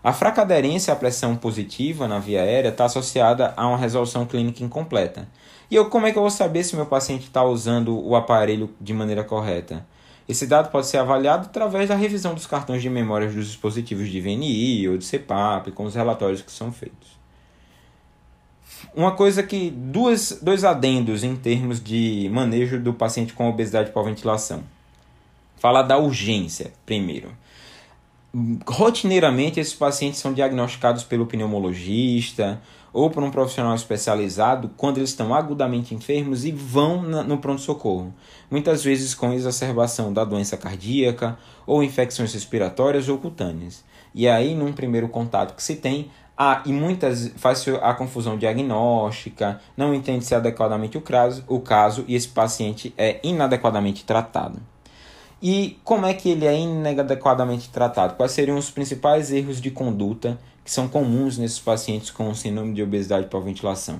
A 0.03 0.11
fraca 0.11 0.41
aderência 0.41 0.91
à 0.91 0.95
pressão 0.95 1.35
positiva 1.35 2.07
na 2.07 2.17
via 2.17 2.41
aérea 2.41 2.69
está 2.69 2.85
associada 2.85 3.53
a 3.55 3.67
uma 3.67 3.77
resolução 3.77 4.25
clínica 4.25 4.63
incompleta. 4.63 5.27
E 5.71 5.75
eu, 5.75 5.89
como 5.89 6.05
é 6.05 6.11
que 6.11 6.17
eu 6.17 6.21
vou 6.21 6.29
saber 6.29 6.65
se 6.65 6.75
meu 6.75 6.85
paciente 6.85 7.23
está 7.23 7.41
usando 7.45 7.97
o 7.97 8.13
aparelho 8.13 8.69
de 8.81 8.93
maneira 8.93 9.23
correta? 9.23 9.87
Esse 10.27 10.45
dado 10.45 10.69
pode 10.69 10.85
ser 10.85 10.97
avaliado 10.97 11.45
através 11.45 11.87
da 11.87 11.95
revisão 11.95 12.33
dos 12.33 12.45
cartões 12.45 12.81
de 12.81 12.89
memória 12.89 13.29
dos 13.29 13.47
dispositivos 13.47 14.09
de 14.09 14.19
VNI 14.19 14.89
ou 14.89 14.97
de 14.97 15.05
CPAP, 15.05 15.71
com 15.71 15.85
os 15.85 15.95
relatórios 15.95 16.41
que 16.41 16.51
são 16.51 16.73
feitos. 16.73 17.17
Uma 18.93 19.13
coisa 19.13 19.41
que. 19.41 19.69
Duas, 19.71 20.39
dois 20.41 20.65
adendos 20.65 21.23
em 21.23 21.37
termos 21.37 21.81
de 21.81 22.29
manejo 22.33 22.77
do 22.77 22.93
paciente 22.93 23.31
com 23.31 23.49
obesidade 23.49 23.91
por 23.91 24.03
ventilação. 24.03 24.65
Falar 25.55 25.83
da 25.83 25.97
urgência, 25.97 26.73
primeiro 26.85 27.31
rotineiramente 28.65 29.59
esses 29.59 29.73
pacientes 29.73 30.19
são 30.19 30.33
diagnosticados 30.33 31.03
pelo 31.03 31.25
pneumologista 31.25 32.61
ou 32.93 33.09
por 33.09 33.23
um 33.23 33.31
profissional 33.31 33.75
especializado 33.75 34.69
quando 34.77 34.97
eles 34.97 35.09
estão 35.09 35.33
agudamente 35.33 35.93
enfermos 35.93 36.45
e 36.45 36.51
vão 36.51 37.01
no 37.01 37.37
pronto-socorro, 37.37 38.13
muitas 38.49 38.83
vezes 38.83 39.13
com 39.13 39.33
exacerbação 39.33 40.11
da 40.11 40.23
doença 40.23 40.57
cardíaca 40.57 41.37
ou 41.65 41.83
infecções 41.83 42.33
respiratórias 42.33 43.07
ou 43.07 43.17
cutâneas. 43.17 43.83
E 44.13 44.27
aí, 44.27 44.55
num 44.55 44.73
primeiro 44.73 45.07
contato 45.07 45.55
que 45.55 45.63
se 45.63 45.75
tem, 45.75 46.11
há 46.37 46.63
e 46.65 46.73
muitas 46.73 47.31
faz 47.37 47.65
a 47.81 47.93
confusão 47.93 48.37
diagnóstica, 48.37 49.61
não 49.75 49.93
entende-se 49.93 50.35
adequadamente 50.35 50.97
o 50.97 51.01
caso, 51.01 51.43
o 51.47 51.59
caso 51.59 52.03
e 52.07 52.15
esse 52.15 52.27
paciente 52.27 52.93
é 52.97 53.19
inadequadamente 53.23 54.03
tratado. 54.03 54.70
E 55.41 55.79
como 55.83 56.05
é 56.05 56.13
que 56.13 56.29
ele 56.29 56.45
é 56.45 56.55
inadequadamente 56.55 57.69
tratado? 57.69 58.13
Quais 58.13 58.31
seriam 58.31 58.59
os 58.59 58.69
principais 58.69 59.31
erros 59.31 59.59
de 59.59 59.71
conduta 59.71 60.37
que 60.63 60.69
são 60.69 60.87
comuns 60.87 61.39
nesses 61.39 61.57
pacientes 61.57 62.11
com 62.11 62.31
síndrome 62.35 62.75
de 62.75 62.83
obesidade 62.83 63.25
por 63.25 63.41
ventilação? 63.41 63.99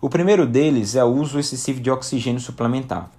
O 0.00 0.08
primeiro 0.08 0.46
deles 0.46 0.96
é 0.96 1.04
o 1.04 1.08
uso 1.08 1.38
excessivo 1.38 1.80
de 1.80 1.90
oxigênio 1.90 2.40
suplementar. 2.40 3.10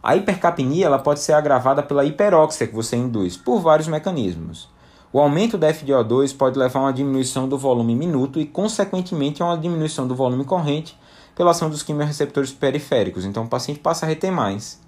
A 0.00 0.14
hipercapnia 0.14 0.86
ela 0.86 0.98
pode 1.00 1.18
ser 1.18 1.32
agravada 1.32 1.82
pela 1.82 2.04
hiperóxia 2.04 2.68
que 2.68 2.74
você 2.74 2.94
induz, 2.94 3.36
por 3.36 3.58
vários 3.58 3.88
mecanismos. 3.88 4.68
O 5.12 5.18
aumento 5.18 5.58
da 5.58 5.74
FiO2 5.74 6.36
pode 6.36 6.56
levar 6.56 6.78
a 6.78 6.82
uma 6.84 6.92
diminuição 6.92 7.48
do 7.48 7.58
volume 7.58 7.96
minuto 7.96 8.38
e, 8.38 8.46
consequentemente, 8.46 9.42
a 9.42 9.46
uma 9.46 9.58
diminuição 9.58 10.06
do 10.06 10.14
volume 10.14 10.44
corrente 10.44 10.96
pela 11.34 11.50
ação 11.50 11.68
dos 11.68 11.82
quimiorreceptores 11.82 12.52
periféricos. 12.52 13.24
Então, 13.24 13.42
o 13.42 13.48
paciente 13.48 13.80
passa 13.80 14.06
a 14.06 14.08
reter 14.08 14.30
mais. 14.30 14.80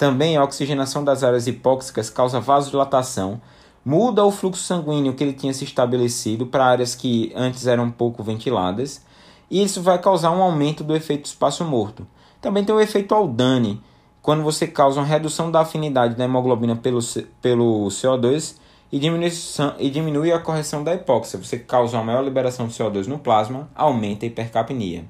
Também 0.00 0.34
a 0.34 0.42
oxigenação 0.42 1.04
das 1.04 1.22
áreas 1.22 1.46
hipóxicas 1.46 2.08
causa 2.08 2.40
vasodilatação, 2.40 3.38
muda 3.84 4.24
o 4.24 4.30
fluxo 4.30 4.62
sanguíneo 4.62 5.12
que 5.12 5.22
ele 5.22 5.34
tinha 5.34 5.52
se 5.52 5.62
estabelecido 5.62 6.46
para 6.46 6.64
áreas 6.64 6.94
que 6.94 7.30
antes 7.36 7.66
eram 7.66 7.90
pouco 7.90 8.22
ventiladas, 8.22 9.04
e 9.50 9.62
isso 9.62 9.82
vai 9.82 9.98
causar 9.98 10.30
um 10.30 10.40
aumento 10.40 10.82
do 10.82 10.96
efeito 10.96 11.26
espaço 11.26 11.66
morto. 11.66 12.06
Também 12.40 12.64
tem 12.64 12.74
o 12.74 12.80
efeito 12.80 13.14
Aldane, 13.14 13.78
quando 14.22 14.42
você 14.42 14.66
causa 14.66 14.98
uma 14.98 15.06
redução 15.06 15.50
da 15.50 15.60
afinidade 15.60 16.14
da 16.14 16.24
hemoglobina 16.24 16.76
pelo, 16.76 17.00
pelo 17.42 17.88
CO2 17.88 18.56
e 18.90 18.98
diminui, 18.98 19.30
e 19.78 19.90
diminui 19.90 20.32
a 20.32 20.38
correção 20.38 20.82
da 20.82 20.94
hipóxia. 20.94 21.38
Você 21.38 21.58
causa 21.58 21.98
uma 21.98 22.04
maior 22.04 22.24
liberação 22.24 22.68
de 22.68 22.72
CO2 22.72 23.06
no 23.06 23.18
plasma, 23.18 23.68
aumenta 23.74 24.24
a 24.24 24.28
hipercapnia. 24.28 25.04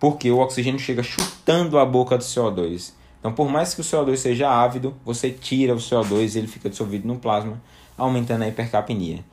Porque 0.00 0.30
o 0.30 0.38
oxigênio 0.38 0.80
chega 0.80 1.02
chutando 1.02 1.78
a 1.78 1.84
boca 1.84 2.16
do 2.16 2.24
CO2. 2.24 2.96
Então, 3.26 3.34
por 3.34 3.50
mais 3.50 3.74
que 3.74 3.80
o 3.80 3.84
CO2 3.84 4.18
seja 4.18 4.48
ávido, 4.48 4.94
você 5.04 5.32
tira 5.32 5.74
o 5.74 5.78
CO2 5.78 6.36
e 6.36 6.38
ele 6.38 6.46
fica 6.46 6.70
dissolvido 6.70 7.08
no 7.08 7.18
plasma, 7.18 7.60
aumentando 7.98 8.44
a 8.44 8.48
hipercapnia. 8.48 9.24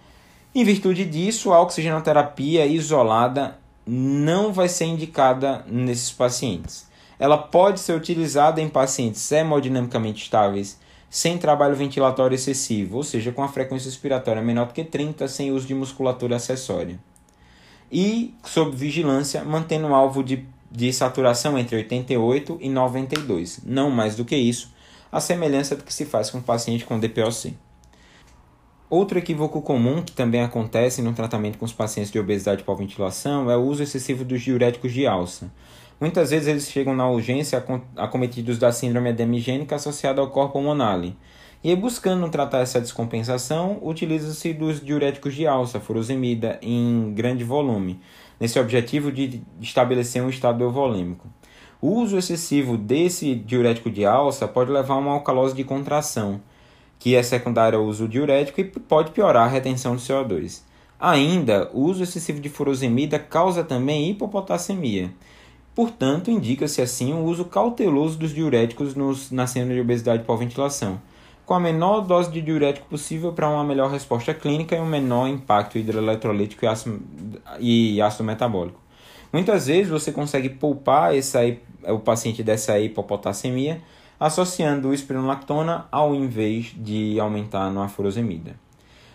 Em 0.55 0.63
virtude 0.63 1.05
disso, 1.05 1.53
a 1.53 1.61
oxigenoterapia 1.61 2.65
isolada 2.65 3.55
não 3.85 4.51
vai 4.51 4.67
ser 4.67 4.85
indicada 4.85 5.63
nesses 5.67 6.09
pacientes. 6.11 6.87
Ela 7.19 7.37
pode 7.37 7.81
ser 7.81 7.93
utilizada 7.93 8.59
em 8.59 8.67
pacientes 8.67 9.31
hemodinamicamente 9.31 10.23
estáveis, 10.23 10.79
sem 11.07 11.37
trabalho 11.37 11.75
ventilatório 11.75 12.33
excessivo, 12.33 12.97
ou 12.97 13.03
seja, 13.03 13.31
com 13.31 13.43
a 13.43 13.47
frequência 13.47 13.91
respiratória 13.91 14.41
menor 14.41 14.65
do 14.65 14.73
que 14.73 14.83
30, 14.83 15.27
sem 15.27 15.51
uso 15.51 15.67
de 15.67 15.75
musculatura 15.75 16.37
acessória. 16.37 16.99
E 17.91 18.33
sob 18.43 18.75
vigilância, 18.75 19.43
mantendo 19.43 19.85
o 19.89 19.93
alvo 19.93 20.23
de 20.23 20.47
de 20.73 20.91
saturação 20.91 21.57
entre 21.57 21.75
88 21.75 22.57
e 22.59 22.67
92, 22.67 23.61
não 23.63 23.91
mais 23.91 24.15
do 24.15 24.25
que 24.25 24.35
isso, 24.35 24.73
a 25.11 25.19
semelhança 25.19 25.75
do 25.75 25.83
que 25.83 25.93
se 25.93 26.03
faz 26.03 26.31
com 26.31 26.39
o 26.39 26.43
paciente 26.43 26.83
com 26.83 26.99
DPOC. 26.99 27.53
Outro 28.89 29.19
equívoco 29.19 29.61
comum 29.61 30.01
que 30.01 30.11
também 30.11 30.41
acontece 30.41 31.03
no 31.03 31.13
tratamento 31.13 31.59
com 31.59 31.65
os 31.65 31.71
pacientes 31.71 32.11
de 32.11 32.19
obesidade 32.19 32.63
por 32.63 32.75
ventilação 32.75 33.51
é 33.51 33.55
o 33.55 33.61
uso 33.61 33.83
excessivo 33.83 34.25
dos 34.25 34.41
diuréticos 34.41 34.91
de 34.91 35.05
alça. 35.05 35.51
Muitas 36.01 36.31
vezes 36.31 36.47
eles 36.47 36.69
chegam 36.69 36.95
na 36.95 37.07
urgência 37.07 37.63
acometidos 37.95 38.57
da 38.57 38.71
síndrome 38.71 39.11
edemigênica 39.11 39.75
associada 39.75 40.19
ao 40.21 40.31
corpo 40.31 40.59
monale. 40.59 41.15
E 41.63 41.73
buscando 41.75 42.27
tratar 42.29 42.59
essa 42.59 42.81
descompensação, 42.81 43.79
utiliza-se 43.81 44.53
dos 44.53 44.83
diuréticos 44.83 45.33
de 45.33 45.47
alça, 45.47 45.79
furosemida, 45.79 46.59
em 46.61 47.13
grande 47.13 47.43
volume, 47.43 48.01
nesse 48.43 48.59
objetivo 48.59 49.09
de 49.09 49.41
estabelecer 49.61 50.21
um 50.21 50.27
estado 50.27 50.65
euvolêmico. 50.65 51.29
O 51.81 51.91
uso 51.91 52.17
excessivo 52.17 52.75
desse 52.75 53.33
diurético 53.35 53.89
de 53.89 54.05
alça 54.05 54.45
pode 54.45 54.69
levar 54.69 54.95
a 54.95 54.97
uma 54.97 55.13
alcalose 55.13 55.55
de 55.55 55.63
contração, 55.63 56.41
que 56.99 57.15
é 57.15 57.23
secundária 57.23 57.79
ao 57.79 57.85
uso 57.85 58.05
diurético 58.05 58.59
e 58.59 58.65
pode 58.65 59.11
piorar 59.11 59.45
a 59.45 59.49
retenção 59.49 59.95
de 59.95 60.01
CO2. 60.01 60.61
Ainda, 60.99 61.69
o 61.73 61.83
uso 61.83 62.03
excessivo 62.03 62.41
de 62.41 62.49
furosemida 62.49 63.17
causa 63.17 63.63
também 63.63 64.09
hipopotassemia. 64.09 65.09
Portanto, 65.73 66.29
indica-se 66.29 66.81
assim 66.81 67.13
o 67.13 67.23
uso 67.23 67.45
cauteloso 67.45 68.17
dos 68.17 68.33
diuréticos 68.33 68.93
nos, 68.93 69.31
na 69.31 69.47
cena 69.47 69.73
de 69.73 69.79
obesidade 69.79 70.25
por 70.25 70.35
ventilação 70.35 70.99
com 71.45 71.53
a 71.53 71.59
menor 71.59 72.01
dose 72.01 72.31
de 72.31 72.41
diurético 72.41 72.87
possível 72.87 73.33
para 73.33 73.49
uma 73.49 73.63
melhor 73.63 73.91
resposta 73.91 74.33
clínica 74.33 74.75
e 74.75 74.79
um 74.79 74.85
menor 74.85 75.27
impacto 75.27 75.77
hidroeletrolítico 75.77 76.63
e 76.63 76.67
ácido, 76.67 77.01
e 77.59 78.01
ácido 78.01 78.23
metabólico. 78.23 78.79
Muitas 79.31 79.67
vezes 79.67 79.89
você 79.89 80.11
consegue 80.11 80.47
poupar 80.49 81.15
essa, 81.15 81.39
o 81.87 81.99
paciente 81.99 82.43
dessa 82.43 82.79
hipopotassemia 82.79 83.81
associando 84.19 84.89
o 84.89 84.93
espironolactona 84.93 85.85
ao 85.91 86.15
invés 86.15 86.73
de 86.77 87.19
aumentar 87.19 87.67
a 87.75 87.87
furosemida. 87.89 88.55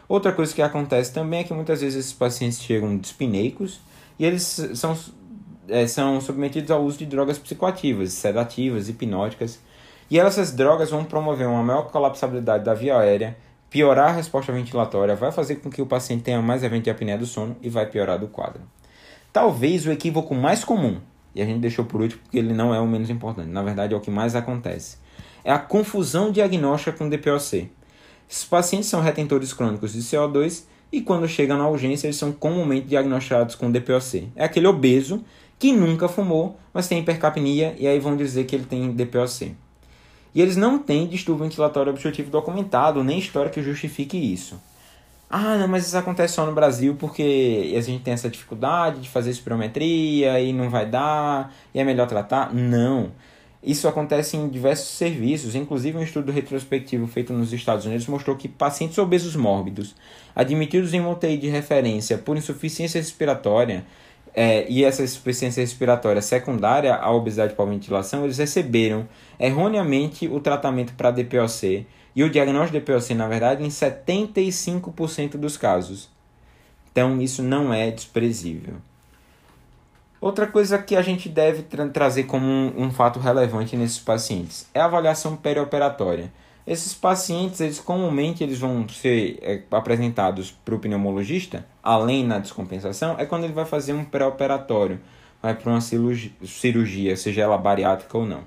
Outra 0.09 0.33
coisa 0.33 0.55
que 0.55 0.61
acontece 0.61 1.13
também 1.13 1.41
é 1.41 1.45
que 1.45 1.55
muitas 1.55 1.81
vezes 1.81 1.99
esses 1.99 2.13
pacientes 2.13 2.61
chegam 2.61 2.97
dispneicos 2.99 3.81
e 4.19 4.25
eles 4.25 4.43
são, 4.75 4.99
é, 5.69 5.87
são 5.87 6.21
submetidos 6.21 6.71
ao 6.71 6.83
uso 6.83 6.99
de 6.99 7.07
drogas 7.07 7.39
psicoativas, 7.39 8.13
sedativas, 8.13 8.89
hipnóticas, 8.89 9.61
e 10.11 10.19
essas 10.19 10.53
drogas 10.53 10.91
vão 10.91 11.05
promover 11.05 11.47
uma 11.47 11.63
maior 11.63 11.91
colapsabilidade 11.91 12.65
da 12.65 12.75
via 12.75 12.99
aérea, 12.99 13.37
piorar 13.69 14.09
a 14.09 14.13
resposta 14.13 14.53
ventilatória, 14.53 15.15
vai 15.15 15.31
fazer 15.31 15.57
com 15.57 15.71
que 15.71 15.83
o 15.83 15.87
paciente 15.87 16.23
tenha 16.23 16.41
mais 16.41 16.63
evento 16.63 16.85
de 16.85 16.91
apneia 16.91 17.19
do 17.19 17.27
sono 17.27 17.57
e 17.61 17.69
vai 17.69 17.87
piorar 17.87 18.19
do 18.19 18.29
quadro. 18.29 18.63
Talvez 19.33 19.87
o 19.87 19.93
equívoco 19.93 20.35
mais 20.35 20.65
comum, 20.65 20.99
e 21.35 21.43
a 21.43 21.45
gente 21.45 21.61
deixou 21.61 21.85
por 21.85 22.01
último 22.01 22.23
porque 22.23 22.39
ele 22.39 22.55
não 22.55 22.75
é 22.75 22.81
o 22.81 22.87
menos 22.87 23.11
importante, 23.11 23.51
na 23.51 23.63
verdade 23.63 23.93
é 23.93 23.97
o 23.97 24.01
que 24.01 24.11
mais 24.11 24.35
acontece, 24.35 24.97
é 25.45 25.53
a 25.53 25.59
confusão 25.59 26.31
diagnóstica 26.31 26.93
com 26.93 27.09
DPOC. 27.09 27.71
Esses 28.31 28.45
pacientes 28.45 28.89
são 28.89 29.01
retentores 29.01 29.53
crônicos 29.53 29.93
de 29.93 30.01
CO2 30.01 30.65
e 30.91 31.01
quando 31.01 31.29
chegam 31.29 31.57
na 31.57 31.69
urgência 31.69 32.07
eles 32.07 32.17
são 32.17 32.33
comumente 32.33 32.87
diagnosticados 32.87 33.55
com 33.55 33.71
DPOC. 33.71 34.31
É 34.37 34.45
aquele 34.45 34.67
obeso 34.67 35.25
que 35.59 35.73
nunca 35.73 36.09
fumou, 36.09 36.59
mas 36.73 36.89
tem 36.89 36.99
hipercapnia 36.99 37.75
e 37.79 37.87
aí 37.87 37.99
vão 37.99 38.17
dizer 38.17 38.45
que 38.45 38.55
ele 38.55 38.65
tem 38.65 38.93
DPOC. 38.93 39.55
E 40.35 40.41
eles 40.41 40.57
não 40.57 40.79
têm 40.79 41.07
distúrbio 41.07 41.45
ventilatório 41.45 41.91
obstrutivo 41.91 42.31
documentado, 42.31 43.03
nem 43.03 43.19
história 43.19 43.51
que 43.51 43.63
justifique 43.63 44.17
isso. 44.17 44.61
Ah, 45.31 45.59
não, 45.59 45.69
mas 45.69 45.87
isso 45.87 45.99
acontece 45.99 46.35
só 46.35 46.47
no 46.47 46.53
Brasil 46.53 46.97
porque 46.99 47.75
a 47.77 47.81
gente 47.81 48.03
tem 48.03 48.15
essa 48.15 48.31
dificuldade 48.31 49.01
de 49.01 49.09
fazer 49.09 49.31
espirometria 49.31 50.41
e 50.41 50.53
não 50.53 50.71
vai 50.71 50.87
dar, 50.87 51.55
e 51.75 51.79
é 51.79 51.85
melhor 51.85 52.07
tratar. 52.09 52.55
Não. 52.55 53.13
Isso 53.63 53.89
acontece 53.89 54.37
em 54.37 54.49
diversos 54.49 54.89
serviços, 54.89 55.55
inclusive 55.55 55.99
um 55.99 56.03
estudo 56.03 56.31
retrospectivo 56.31 57.07
feito 57.09 57.33
nos 57.33 57.53
Estados 57.53 57.85
Unidos 57.85 58.07
mostrou 58.07 58.37
que 58.37 58.49
pacientes 58.49 58.97
obesos 58.99 59.35
mórbidos, 59.35 59.95
admitidos 60.35 60.95
em 60.95 61.01
uma 61.01 61.11
UTI 61.11 61.37
de 61.37 61.49
referência 61.49 62.17
por 62.17 62.37
insuficiência 62.37 63.01
respiratória, 63.01 63.85
é, 64.41 64.65
e 64.69 64.85
essa 64.85 65.03
insuficiência 65.03 65.61
respiratória 65.61 66.23
secundária 66.23 66.95
à 66.95 67.11
obesidade 67.11 67.55
por 67.55 67.69
ventilação, 67.69 68.23
eles 68.23 68.39
receberam 68.39 69.09
erroneamente 69.37 70.29
o 70.29 70.39
tratamento 70.39 70.93
para 70.95 71.11
DPOC 71.11 71.85
e 72.15 72.23
o 72.23 72.31
diagnóstico 72.31 72.79
de 72.79 72.85
DPOC, 72.85 73.15
na 73.15 73.27
verdade, 73.27 73.65
em 73.65 73.69
75% 73.69 75.37
dos 75.37 75.57
casos. 75.57 76.09
Então, 76.93 77.21
isso 77.21 77.43
não 77.43 77.75
é 77.75 77.91
desprezível. 77.91 78.75
Outra 80.21 80.47
coisa 80.47 80.79
que 80.79 80.95
a 80.95 81.03
gente 81.03 81.29
deve 81.29 81.63
tra 81.63 81.89
trazer 81.89 82.23
como 82.23 82.47
um, 82.47 82.85
um, 82.85 82.91
fato 82.93 83.19
relevante 83.19 83.77
nesses 83.77 83.99
pacientes 83.99 84.69
é 84.73 84.79
a 84.79 84.85
avaliação 84.85 85.35
perioperatória. 85.35 86.33
Esses 86.69 86.93
pacientes, 86.93 87.63
eles 87.63 87.81
comumente 87.81 88.45
eles 88.45 88.59
vão 88.59 88.87
ser 88.91 89.39
é, 89.41 89.63
apresentados 89.71 90.51
para 90.51 90.75
o 90.75 90.79
pneumologista, 90.79 91.65
além 91.83 92.23
na 92.27 92.39
descompensação, 92.39 93.17
é 93.19 93.25
quando 93.25 93.45
ele 93.45 93.55
vai 93.55 93.65
fazer 93.65 93.95
um 93.95 94.05
pré-operatório, 94.05 95.01
vai 95.43 95.55
para 95.55 95.71
uma 95.71 95.81
cirurgia, 95.81 97.17
seja 97.17 97.41
ela 97.41 97.57
bariátrica 97.57 98.19
ou 98.19 98.27
não. 98.27 98.43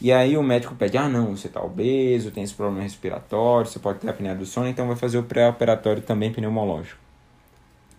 E 0.00 0.10
aí 0.10 0.38
o 0.38 0.42
médico 0.42 0.74
pede, 0.74 0.96
ah 0.96 1.06
não, 1.06 1.36
você 1.36 1.48
está 1.48 1.62
obeso, 1.62 2.30
tem 2.30 2.42
esse 2.42 2.54
problema 2.54 2.82
respiratório, 2.82 3.70
você 3.70 3.78
pode 3.78 3.98
ter 3.98 4.08
apneia 4.08 4.34
do 4.34 4.46
sono, 4.46 4.66
então 4.66 4.86
vai 4.86 4.96
fazer 4.96 5.18
o 5.18 5.22
pré-operatório 5.22 6.00
também 6.00 6.32
pneumológico. 6.32 6.98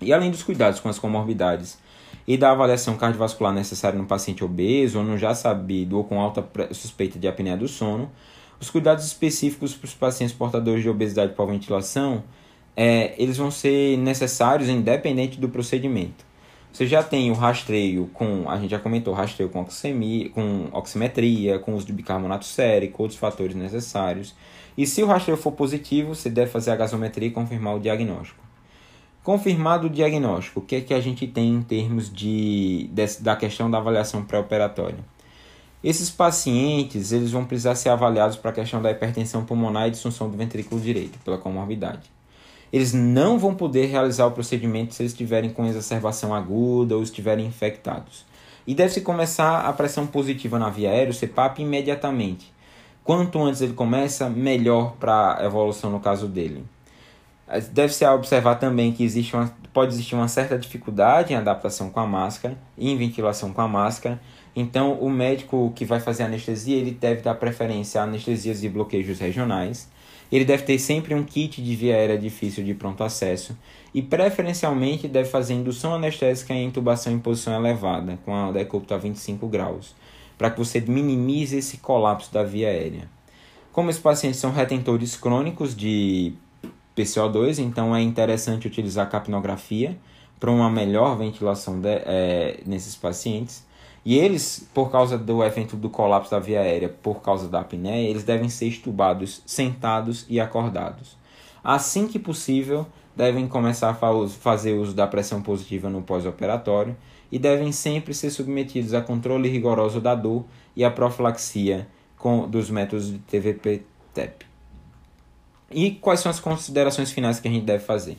E 0.01 0.11
além 0.11 0.31
dos 0.31 0.41
cuidados 0.41 0.79
com 0.79 0.89
as 0.89 0.97
comorbidades 0.97 1.77
e 2.27 2.35
da 2.35 2.49
avaliação 2.49 2.97
cardiovascular 2.97 3.53
necessária 3.53 3.99
no 3.99 4.07
paciente 4.07 4.43
obeso 4.43 4.97
ou 4.97 5.05
no 5.05 5.19
já 5.19 5.35
sabido 5.35 5.97
ou 5.97 6.03
com 6.03 6.19
alta 6.19 6.43
suspeita 6.71 7.19
de 7.19 7.27
apneia 7.27 7.55
do 7.55 7.67
sono, 7.67 8.09
os 8.61 8.69
cuidados 8.69 9.03
específicos 9.03 9.73
para 9.73 9.85
os 9.85 9.93
pacientes 9.95 10.35
portadores 10.35 10.83
de 10.83 10.89
obesidade 10.89 11.33
por 11.33 11.47
ventilação, 11.47 12.23
é, 12.77 13.15
eles 13.17 13.35
vão 13.35 13.49
ser 13.49 13.97
necessários 13.97 14.69
independente 14.69 15.39
do 15.39 15.49
procedimento. 15.49 16.23
Você 16.71 16.85
já 16.85 17.03
tem 17.03 17.31
o 17.31 17.33
rastreio 17.33 18.09
com, 18.13 18.49
a 18.49 18.57
gente 18.57 18.69
já 18.69 18.79
comentou, 18.79 19.13
rastreio 19.13 19.49
com, 19.49 19.59
oxemia, 19.61 20.29
com 20.29 20.69
oximetria, 20.71 21.59
com 21.59 21.73
uso 21.73 21.87
de 21.87 21.91
bicarbonato 21.91 22.45
sérico, 22.45 23.01
outros 23.01 23.19
fatores 23.19 23.55
necessários. 23.55 24.33
E 24.77 24.85
se 24.85 25.03
o 25.03 25.07
rastreio 25.07 25.37
for 25.37 25.51
positivo, 25.51 26.15
você 26.15 26.29
deve 26.29 26.49
fazer 26.49 26.71
a 26.71 26.75
gasometria 26.75 27.27
e 27.27 27.31
confirmar 27.31 27.75
o 27.75 27.79
diagnóstico. 27.79 28.41
Confirmado 29.23 29.87
o 29.87 29.89
diagnóstico, 29.89 30.61
o 30.61 30.63
que 30.63 30.75
é 30.75 30.81
que 30.81 30.93
a 30.93 31.01
gente 31.01 31.27
tem 31.27 31.49
em 31.49 31.61
termos 31.61 32.11
de, 32.11 32.87
de 32.87 33.21
da 33.21 33.35
questão 33.35 33.69
da 33.69 33.79
avaliação 33.79 34.23
pré-operatória? 34.23 34.99
Esses 35.83 36.09
pacientes 36.09 37.11
eles 37.11 37.31
vão 37.31 37.43
precisar 37.43 37.75
ser 37.75 37.89
avaliados 37.89 38.37
para 38.37 38.51
a 38.51 38.53
questão 38.53 38.81
da 38.81 38.91
hipertensão 38.91 39.43
pulmonar 39.43 39.87
e 39.87 39.91
disfunção 39.91 40.29
do 40.29 40.37
ventrículo 40.37 40.79
direito, 40.79 41.17
pela 41.25 41.37
comorbidade. 41.37 42.11
Eles 42.71 42.93
não 42.93 43.37
vão 43.37 43.55
poder 43.55 43.87
realizar 43.87 44.27
o 44.27 44.31
procedimento 44.31 44.93
se 44.93 45.01
eles 45.01 45.11
estiverem 45.11 45.49
com 45.49 45.65
exacerbação 45.65 46.33
aguda 46.33 46.95
ou 46.95 47.03
estiverem 47.03 47.45
infectados. 47.45 48.25
E 48.65 48.75
deve-se 48.75 49.01
começar 49.01 49.61
a 49.61 49.73
pressão 49.73 50.05
positiva 50.05 50.59
na 50.59 50.69
via 50.69 50.91
aérea, 50.91 51.11
o 51.11 51.15
CPAP, 51.15 51.59
imediatamente. 51.59 52.53
Quanto 53.03 53.41
antes 53.41 53.61
ele 53.61 53.73
começa, 53.73 54.29
melhor 54.29 54.93
para 54.99 55.39
a 55.39 55.45
evolução 55.45 55.89
no 55.89 55.99
caso 55.99 56.27
dele. 56.27 56.63
Deve-se 57.71 58.05
observar 58.05 58.55
também 58.55 58.93
que 58.93 59.03
existe 59.03 59.35
uma, 59.35 59.51
pode 59.73 59.93
existir 59.93 60.15
uma 60.15 60.27
certa 60.27 60.57
dificuldade 60.57 61.33
em 61.33 61.35
adaptação 61.35 61.89
com 61.89 61.99
a 61.99 62.07
máscara 62.07 62.57
e 62.77 62.89
em 62.89 62.95
ventilação 62.95 63.51
com 63.51 63.59
a 63.59 63.67
máscara. 63.67 64.21
Então, 64.55 64.93
o 64.93 65.09
médico 65.09 65.71
que 65.75 65.85
vai 65.85 65.99
fazer 65.99 66.23
anestesia, 66.23 66.77
ele 66.77 66.91
deve 66.91 67.21
dar 67.21 67.35
preferência 67.35 68.01
a 68.01 68.03
anestesias 68.03 68.63
e 68.63 68.69
bloqueios 68.69 69.19
regionais. 69.19 69.89
Ele 70.31 70.45
deve 70.45 70.63
ter 70.63 70.79
sempre 70.79 71.13
um 71.13 71.23
kit 71.23 71.61
de 71.61 71.75
via 71.75 71.95
aérea 71.95 72.17
difícil 72.17 72.63
de 72.63 72.73
pronto 72.73 73.03
acesso 73.03 73.57
e, 73.93 74.01
preferencialmente, 74.01 75.07
deve 75.07 75.29
fazer 75.29 75.53
indução 75.53 75.93
anestésica 75.93 76.53
e 76.53 76.63
intubação 76.63 77.11
em 77.11 77.19
posição 77.19 77.53
elevada, 77.53 78.17
com 78.23 78.33
a 78.33 78.51
decúbito 78.51 78.93
a 78.93 78.97
25 78.97 79.47
graus, 79.47 79.93
para 80.37 80.49
que 80.49 80.57
você 80.57 80.79
minimize 80.79 81.57
esse 81.57 81.77
colapso 81.77 82.33
da 82.33 82.43
via 82.43 82.69
aérea. 82.69 83.09
Como 83.71 83.89
esses 83.89 84.01
pacientes 84.01 84.39
são 84.39 84.51
retentores 84.51 85.15
crônicos 85.15 85.75
de 85.75 86.33
PCO2, 86.95 87.59
então 87.59 87.95
é 87.95 88.01
interessante 88.01 88.67
utilizar 88.67 89.09
capnografia 89.09 89.97
para 90.39 90.51
uma 90.51 90.69
melhor 90.69 91.17
ventilação 91.17 91.79
de, 91.79 91.89
é, 91.89 92.59
nesses 92.65 92.95
pacientes. 92.95 93.65
E 94.03 94.17
eles, 94.17 94.67
por 94.73 94.91
causa 94.91 95.17
do 95.17 95.43
evento 95.43 95.75
do 95.75 95.89
colapso 95.89 96.31
da 96.31 96.39
via 96.39 96.61
aérea, 96.61 96.89
por 96.89 97.21
causa 97.21 97.47
da 97.47 97.59
apneia, 97.61 98.09
eles 98.09 98.23
devem 98.23 98.49
ser 98.49 98.67
estubados 98.67 99.43
sentados 99.45 100.25
e 100.27 100.39
acordados. 100.39 101.15
Assim 101.63 102.07
que 102.07 102.17
possível, 102.17 102.87
devem 103.15 103.47
começar 103.47 103.89
a 103.89 104.27
fazer 104.29 104.73
uso 104.73 104.93
da 104.93 105.05
pressão 105.05 105.41
positiva 105.41 105.89
no 105.89 106.01
pós-operatório 106.01 106.95
e 107.31 107.37
devem 107.37 107.71
sempre 107.71 108.13
ser 108.13 108.29
submetidos 108.29 108.93
a 108.93 109.01
controle 109.01 109.49
rigoroso 109.49 110.01
da 110.01 110.15
dor 110.15 110.45
e 110.75 110.83
a 110.83 110.91
profilaxia 110.91 111.87
com, 112.17 112.47
dos 112.47 112.69
métodos 112.69 113.11
de 113.11 113.19
TVP-TEP. 113.19 114.45
E 115.69 115.91
quais 115.91 116.19
são 116.19 116.29
as 116.29 116.39
considerações 116.39 117.11
finais 117.11 117.39
que 117.39 117.47
a 117.47 117.51
gente 117.51 117.65
deve 117.65 117.83
fazer? 117.83 118.17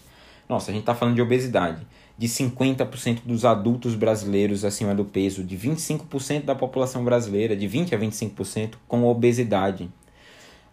Nossa, 0.48 0.70
a 0.70 0.74
gente 0.74 0.82
está 0.82 0.94
falando 0.94 1.14
de 1.14 1.22
obesidade, 1.22 1.86
de 2.16 2.28
50% 2.28 3.20
dos 3.24 3.44
adultos 3.44 3.94
brasileiros 3.94 4.64
acima 4.64 4.94
do 4.94 5.04
peso, 5.04 5.42
de 5.42 5.56
25% 5.56 6.44
da 6.44 6.54
população 6.54 7.04
brasileira, 7.04 7.56
de 7.56 7.66
20 7.66 7.94
a 7.94 7.98
25% 7.98 8.74
com 8.86 9.04
obesidade. 9.04 9.90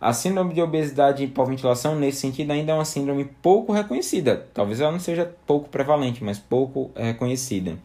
A 0.01 0.13
síndrome 0.13 0.53
de 0.53 0.61
obesidade 0.61 1.27
por 1.27 1.45
ventilação, 1.47 1.99
nesse 1.99 2.19
sentido, 2.19 2.51
ainda 2.51 2.71
é 2.71 2.75
uma 2.75 2.85
síndrome 2.85 3.25
pouco 3.41 3.73
reconhecida. 3.73 4.47
Talvez 4.53 4.79
ela 4.79 4.91
não 4.91 4.99
seja 4.99 5.35
pouco 5.45 5.67
prevalente, 5.67 6.23
mas 6.23 6.39
pouco 6.39 6.91
reconhecida. 6.95 7.77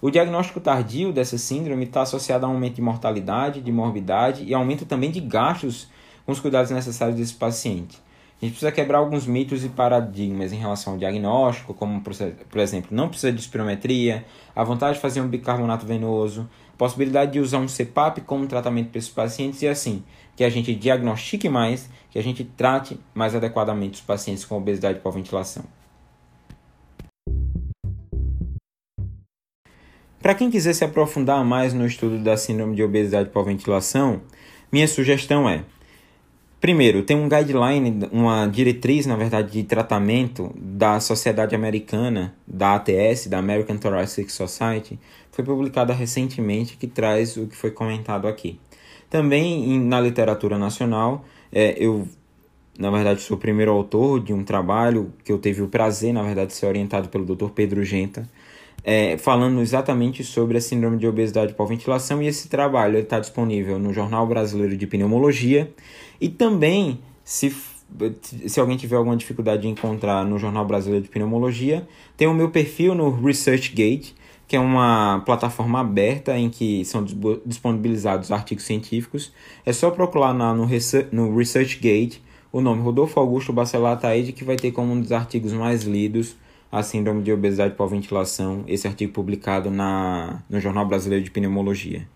O 0.00 0.10
diagnóstico 0.10 0.60
tardio 0.60 1.12
dessa 1.12 1.36
síndrome 1.36 1.84
está 1.84 2.02
associado 2.02 2.46
a 2.46 2.48
um 2.48 2.52
aumento 2.52 2.76
de 2.76 2.82
mortalidade, 2.82 3.60
de 3.60 3.72
morbidade 3.72 4.44
e 4.44 4.54
aumento 4.54 4.86
também 4.86 5.10
de 5.10 5.20
gastos 5.20 5.88
com 6.24 6.32
os 6.32 6.38
cuidados 6.38 6.70
necessários 6.70 7.18
desse 7.18 7.34
paciente. 7.34 7.98
A 8.40 8.44
gente 8.44 8.52
precisa 8.52 8.70
quebrar 8.70 8.98
alguns 8.98 9.26
mitos 9.26 9.64
e 9.64 9.68
paradigmas 9.70 10.52
em 10.52 10.56
relação 10.56 10.92
ao 10.92 10.98
diagnóstico, 10.98 11.72
como, 11.72 12.02
por 12.02 12.60
exemplo, 12.60 12.94
não 12.94 13.08
precisa 13.08 13.32
de 13.32 13.40
espirometria, 13.40 14.26
a 14.54 14.62
vontade 14.62 14.96
de 14.96 15.00
fazer 15.00 15.22
um 15.22 15.28
bicarbonato 15.28 15.86
venoso, 15.86 16.46
possibilidade 16.76 17.32
de 17.32 17.40
usar 17.40 17.58
um 17.58 17.66
CPAP 17.66 18.20
como 18.26 18.46
tratamento 18.46 18.90
para 18.90 18.98
esses 18.98 19.10
pacientes 19.10 19.62
e 19.62 19.68
assim, 19.68 20.04
que 20.36 20.44
a 20.44 20.50
gente 20.50 20.74
diagnostique 20.74 21.48
mais, 21.48 21.88
que 22.10 22.18
a 22.18 22.22
gente 22.22 22.44
trate 22.44 23.00
mais 23.14 23.34
adequadamente 23.34 23.94
os 23.94 24.00
pacientes 24.02 24.44
com 24.44 24.58
obesidade 24.58 25.00
por 25.00 25.12
ventilação. 25.12 25.64
Para 30.20 30.34
quem 30.34 30.50
quiser 30.50 30.74
se 30.74 30.84
aprofundar 30.84 31.42
mais 31.42 31.72
no 31.72 31.86
estudo 31.86 32.18
da 32.18 32.36
síndrome 32.36 32.76
de 32.76 32.82
obesidade 32.82 33.30
por 33.30 33.44
ventilação, 33.44 34.20
minha 34.70 34.86
sugestão 34.86 35.48
é 35.48 35.64
Primeiro, 36.60 37.02
tem 37.02 37.16
um 37.16 37.28
guideline, 37.28 38.08
uma 38.10 38.46
diretriz, 38.46 39.04
na 39.04 39.14
verdade, 39.14 39.52
de 39.52 39.62
tratamento 39.62 40.50
da 40.56 40.98
Sociedade 41.00 41.54
Americana, 41.54 42.34
da 42.46 42.76
ATS, 42.76 43.26
da 43.26 43.38
American 43.38 43.76
Thoracic 43.76 44.32
Society, 44.32 44.98
foi 45.30 45.44
publicada 45.44 45.92
recentemente, 45.92 46.78
que 46.78 46.86
traz 46.86 47.36
o 47.36 47.46
que 47.46 47.54
foi 47.54 47.70
comentado 47.70 48.26
aqui. 48.26 48.58
Também 49.10 49.78
na 49.80 50.00
literatura 50.00 50.56
nacional, 50.58 51.26
é, 51.52 51.76
eu, 51.78 52.08
na 52.78 52.90
verdade, 52.90 53.20
sou 53.20 53.36
o 53.36 53.40
primeiro 53.40 53.70
autor 53.70 54.18
de 54.18 54.32
um 54.32 54.42
trabalho 54.42 55.12
que 55.22 55.30
eu 55.30 55.38
teve 55.38 55.60
o 55.60 55.68
prazer, 55.68 56.14
na 56.14 56.22
verdade, 56.22 56.48
de 56.48 56.54
ser 56.54 56.66
orientado 56.66 57.10
pelo 57.10 57.26
Dr. 57.26 57.50
Pedro 57.50 57.84
Genta, 57.84 58.26
é, 58.82 59.18
falando 59.18 59.60
exatamente 59.60 60.24
sobre 60.24 60.56
a 60.56 60.60
síndrome 60.60 60.96
de 60.96 61.06
obesidade 61.06 61.52
por 61.52 61.66
ventilação, 61.66 62.22
e 62.22 62.26
esse 62.26 62.48
trabalho 62.48 62.98
está 62.98 63.20
disponível 63.20 63.78
no 63.78 63.92
Jornal 63.92 64.26
Brasileiro 64.26 64.76
de 64.76 64.86
Pneumologia 64.86 65.70
e 66.20 66.28
também, 66.28 67.00
se, 67.24 67.54
se 68.46 68.60
alguém 68.60 68.76
tiver 68.76 68.96
alguma 68.96 69.16
dificuldade 69.16 69.62
de 69.62 69.68
encontrar 69.68 70.24
no 70.24 70.38
Jornal 70.38 70.64
Brasileiro 70.64 71.04
de 71.04 71.10
Pneumologia, 71.10 71.86
tem 72.16 72.28
o 72.28 72.34
meu 72.34 72.50
perfil 72.50 72.94
no 72.94 73.10
ResearchGate, 73.10 74.14
que 74.48 74.56
é 74.56 74.60
uma 74.60 75.22
plataforma 75.26 75.80
aberta 75.80 76.38
em 76.38 76.48
que 76.48 76.84
são 76.84 77.04
disponibilizados 77.44 78.30
artigos 78.30 78.64
científicos. 78.64 79.32
É 79.64 79.72
só 79.72 79.90
procurar 79.90 80.32
na, 80.32 80.54
no, 80.54 80.68
no 81.12 81.36
ResearchGate 81.36 82.22
o 82.52 82.60
nome 82.60 82.82
Rodolfo 82.82 83.18
Augusto 83.18 83.52
Bacelar 83.52 83.98
Taide, 83.98 84.32
que 84.32 84.44
vai 84.44 84.56
ter 84.56 84.72
como 84.72 84.92
um 84.92 85.00
dos 85.00 85.12
artigos 85.12 85.52
mais 85.52 85.82
lidos 85.82 86.36
a 86.70 86.82
síndrome 86.82 87.22
de 87.22 87.32
obesidade 87.32 87.74
por 87.74 87.88
ventilação, 87.88 88.64
esse 88.66 88.86
artigo 88.86 89.12
publicado 89.12 89.70
na, 89.70 90.42
no 90.48 90.60
Jornal 90.60 90.86
Brasileiro 90.86 91.24
de 91.24 91.30
Pneumologia. 91.30 92.06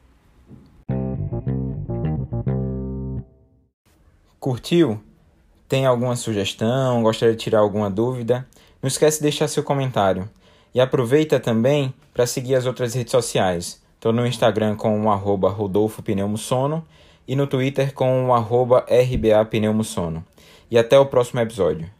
Curtiu? 4.41 4.99
Tem 5.69 5.85
alguma 5.85 6.17
sugestão? 6.17 7.03
Gostaria 7.03 7.35
de 7.35 7.43
tirar 7.43 7.59
alguma 7.59 7.91
dúvida? 7.91 8.49
Não 8.81 8.89
esquece 8.89 9.19
de 9.19 9.25
deixar 9.25 9.47
seu 9.49 9.63
comentário. 9.63 10.31
E 10.75 10.81
aproveita 10.81 11.39
também 11.39 11.93
para 12.15 12.27
seguir 12.27 12.55
as 12.55 12.65
outras 12.65 12.95
redes 12.95 13.11
sociais. 13.11 13.83
Estou 13.97 14.15
no 14.15 14.27
Instagram 14.27 14.77
com 14.77 14.99
o 14.99 15.11
arroba 15.11 15.51
Rodolfo 15.51 16.03
Pneumosono 16.03 16.83
e 17.29 17.37
no 17.37 17.47
Twitter 17.47 17.93
com 17.93 18.29
o 18.29 18.33
arroba 18.33 18.87
RBA 18.89 19.45
Pneumosono. 19.45 20.25
E 20.71 20.79
até 20.79 20.99
o 20.99 21.05
próximo 21.05 21.41
episódio. 21.41 21.91